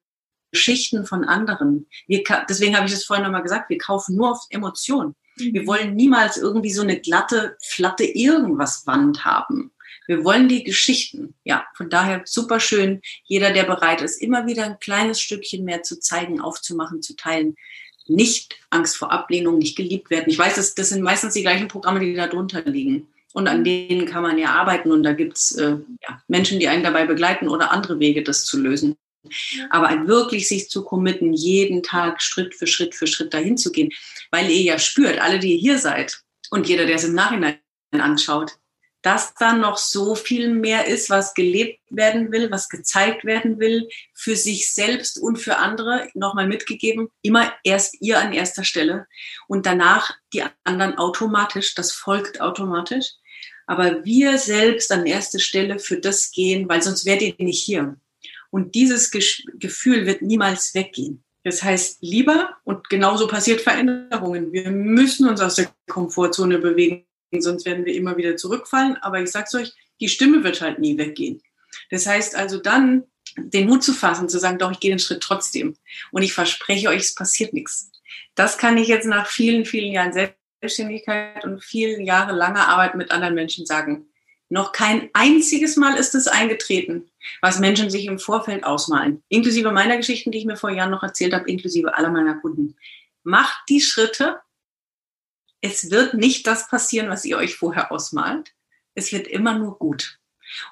[0.52, 1.88] Geschichten von anderen.
[2.08, 5.16] Wir, deswegen habe ich es vorhin nochmal gesagt, wir kaufen nur auf Emotionen.
[5.36, 5.68] Wir mhm.
[5.68, 9.72] wollen niemals irgendwie so eine glatte, flatte irgendwas Wand haben.
[10.08, 11.34] Wir wollen die Geschichten.
[11.44, 13.02] Ja, von daher super schön.
[13.24, 17.56] Jeder, der bereit ist, immer wieder ein kleines Stückchen mehr zu zeigen, aufzumachen, zu teilen.
[18.08, 20.30] Nicht Angst vor Ablehnung, nicht geliebt werden.
[20.30, 23.08] Ich weiß, das, das sind meistens die gleichen Programme, die da drunter liegen.
[23.34, 24.92] Und an denen kann man ja arbeiten.
[24.92, 28.60] Und da gibt's äh, ja, Menschen, die einen dabei begleiten oder andere Wege, das zu
[28.60, 28.96] lösen.
[29.70, 33.92] Aber wirklich sich zu committen, jeden Tag Schritt für Schritt für Schritt dahin zu gehen,
[34.32, 37.60] weil ihr ja spürt, alle, die ihr hier seid und jeder, der es im Nachhinein
[37.92, 38.58] anschaut,
[39.04, 43.90] dass da noch so viel mehr ist, was gelebt werden will, was gezeigt werden will,
[44.14, 49.06] für sich selbst und für andere, nochmal mitgegeben, immer erst ihr an erster Stelle
[49.48, 53.12] und danach die anderen automatisch, das folgt automatisch.
[53.68, 57.98] Aber wir selbst an erste Stelle für das gehen, weil sonst wärt ihr nicht hier.
[58.52, 61.24] Und dieses Gefühl wird niemals weggehen.
[61.44, 64.54] Das heißt, lieber, und genauso passiert Veränderungen.
[64.54, 67.06] Wir müssen uns aus der Komfortzone bewegen,
[67.42, 68.98] sonst werden wir immer wieder zurückfallen.
[68.98, 71.42] Aber ich sag's euch, die Stimme wird halt nie weggehen.
[71.90, 73.04] Das heißt also dann,
[73.38, 75.76] den Mut zu fassen, zu sagen, doch, ich gehe den Schritt trotzdem.
[76.12, 77.92] Und ich verspreche euch, es passiert nichts.
[78.36, 83.12] Das kann ich jetzt nach vielen, vielen Jahren Selbstständigkeit und vielen Jahre langer Arbeit mit
[83.12, 84.08] anderen Menschen sagen.
[84.50, 87.10] Noch kein einziges Mal ist es eingetreten,
[87.42, 89.24] was Menschen sich im Vorfeld ausmalen.
[89.30, 92.76] Inklusive meiner Geschichten, die ich mir vor Jahren noch erzählt habe, inklusive aller meiner Kunden.
[93.24, 94.42] Macht die Schritte.
[95.66, 98.54] Es wird nicht das passieren, was ihr euch vorher ausmalt.
[98.96, 100.20] Es wird immer nur gut.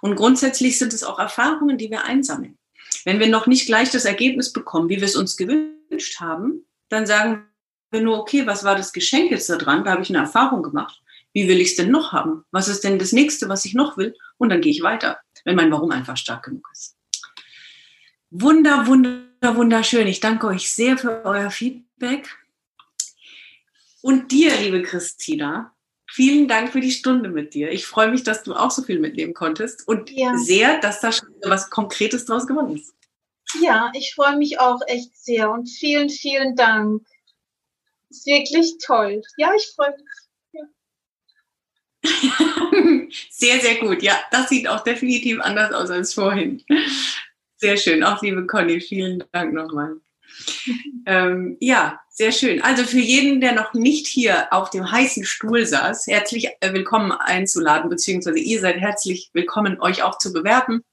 [0.02, 2.58] Und grundsätzlich sind es auch Erfahrungen, die wir einsammeln.
[3.06, 7.08] Wenn wir noch nicht gleich das Ergebnis bekommen, wie wir es uns gewünscht haben, dann
[7.08, 7.46] sagen
[7.90, 9.86] wir nur, okay, was war das Geschenk jetzt da dran?
[9.86, 11.02] Da habe ich eine Erfahrung gemacht.
[11.32, 12.44] Wie will ich es denn noch haben?
[12.52, 14.14] Was ist denn das nächste, was ich noch will?
[14.38, 16.98] Und dann gehe ich weiter, wenn mein Warum einfach stark genug ist.
[18.30, 20.08] Wunder, wunder, wunderschön.
[20.08, 22.28] Ich danke euch sehr für euer Feedback.
[24.02, 25.76] Und dir, liebe Christina,
[26.10, 27.72] vielen Dank für die Stunde mit dir.
[27.72, 30.36] Ich freue mich, dass du auch so viel mitnehmen konntest und ja.
[30.38, 32.94] sehr, dass da schon was Konkretes draus geworden ist.
[33.62, 37.04] Ja, ich freue mich auch echt sehr und vielen, vielen Dank.
[38.10, 39.22] Ist wirklich toll.
[39.38, 40.06] Ja, ich freue mich.
[43.30, 44.02] sehr, sehr gut.
[44.02, 46.64] Ja, das sieht auch definitiv anders aus als vorhin.
[47.58, 48.04] Sehr schön.
[48.04, 49.98] Auch liebe Conny, vielen Dank nochmal.
[51.06, 52.62] ähm, ja, sehr schön.
[52.62, 57.12] Also für jeden, der noch nicht hier auf dem heißen Stuhl saß, herzlich äh, willkommen
[57.12, 60.84] einzuladen, beziehungsweise ihr seid herzlich willkommen, euch auch zu bewerben.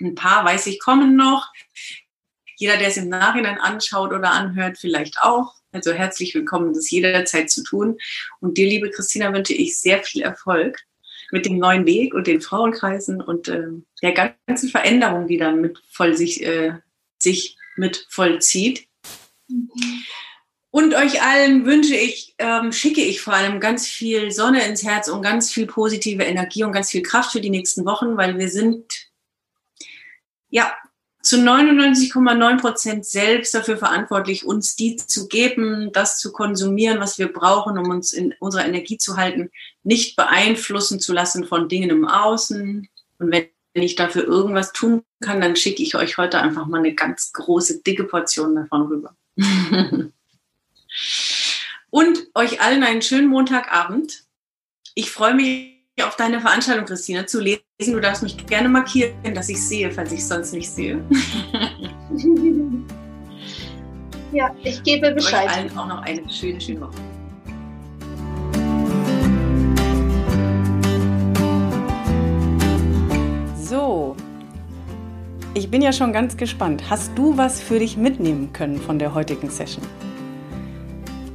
[0.00, 1.46] Ein paar, weiß ich, kommen noch.
[2.56, 5.54] Jeder, der es im Nachhinein anschaut oder anhört, vielleicht auch.
[5.70, 7.96] Also herzlich willkommen, das jederzeit zu tun.
[8.40, 10.80] Und dir, liebe Christina, wünsche ich sehr viel Erfolg
[11.30, 13.68] mit dem neuen Weg und den Frauenkreisen und äh,
[14.02, 16.72] der ganzen Veränderung, die dann mit voll sich, äh,
[17.20, 18.88] sich mit vollzieht.
[19.46, 19.70] Mhm.
[20.74, 25.06] Und euch allen wünsche ich, ähm, schicke ich vor allem ganz viel Sonne ins Herz
[25.06, 28.48] und ganz viel positive Energie und ganz viel Kraft für die nächsten Wochen, weil wir
[28.48, 28.92] sind
[30.48, 30.72] ja
[31.22, 37.32] zu 99,9 Prozent selbst dafür verantwortlich, uns die zu geben, das zu konsumieren, was wir
[37.32, 39.52] brauchen, um uns in unserer Energie zu halten,
[39.84, 42.88] nicht beeinflussen zu lassen von Dingen im Außen.
[43.20, 46.96] Und wenn ich dafür irgendwas tun kann, dann schicke ich euch heute einfach mal eine
[46.96, 49.14] ganz große, dicke Portion davon rüber.
[51.90, 54.24] Und euch allen einen schönen Montagabend.
[54.94, 57.62] Ich freue mich auf deine Veranstaltung, Christina, zu lesen.
[57.78, 61.02] Du darfst mich gerne markieren, dass ich sehe, falls ich es sonst nicht sehe.
[64.32, 65.48] ja, ich gebe Bescheid.
[65.48, 66.94] Euch allen auch noch eine schöne, schöne Woche.
[73.62, 74.16] So,
[75.54, 76.90] ich bin ja schon ganz gespannt.
[76.90, 79.84] Hast du was für dich mitnehmen können von der heutigen Session?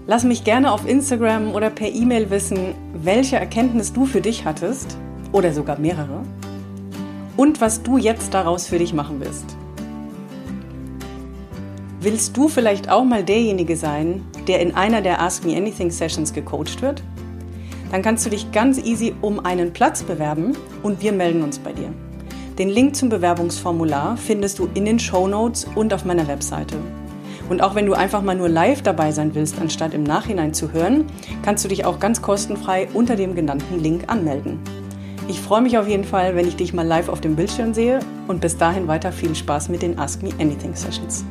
[0.10, 4.98] Lass mich gerne auf Instagram oder per E-Mail wissen, welche Erkenntnis du für dich hattest
[5.34, 6.24] oder sogar mehrere
[7.38, 9.46] und was du jetzt daraus für dich machen willst.
[12.02, 16.34] Willst du vielleicht auch mal derjenige sein, der in einer der Ask Me Anything Sessions
[16.34, 17.04] gecoacht wird?
[17.92, 21.72] Dann kannst du dich ganz easy um einen Platz bewerben und wir melden uns bei
[21.72, 21.94] dir.
[22.58, 26.78] Den Link zum Bewerbungsformular findest du in den Show Notes und auf meiner Webseite.
[27.50, 30.72] Und auch wenn du einfach mal nur live dabei sein willst, anstatt im Nachhinein zu
[30.72, 31.06] hören,
[31.42, 34.60] kannst du dich auch ganz kostenfrei unter dem genannten Link anmelden.
[35.28, 38.00] Ich freue mich auf jeden Fall, wenn ich dich mal live auf dem Bildschirm sehe
[38.28, 41.26] und bis dahin weiter viel Spaß mit den Ask Me Anything Sessions.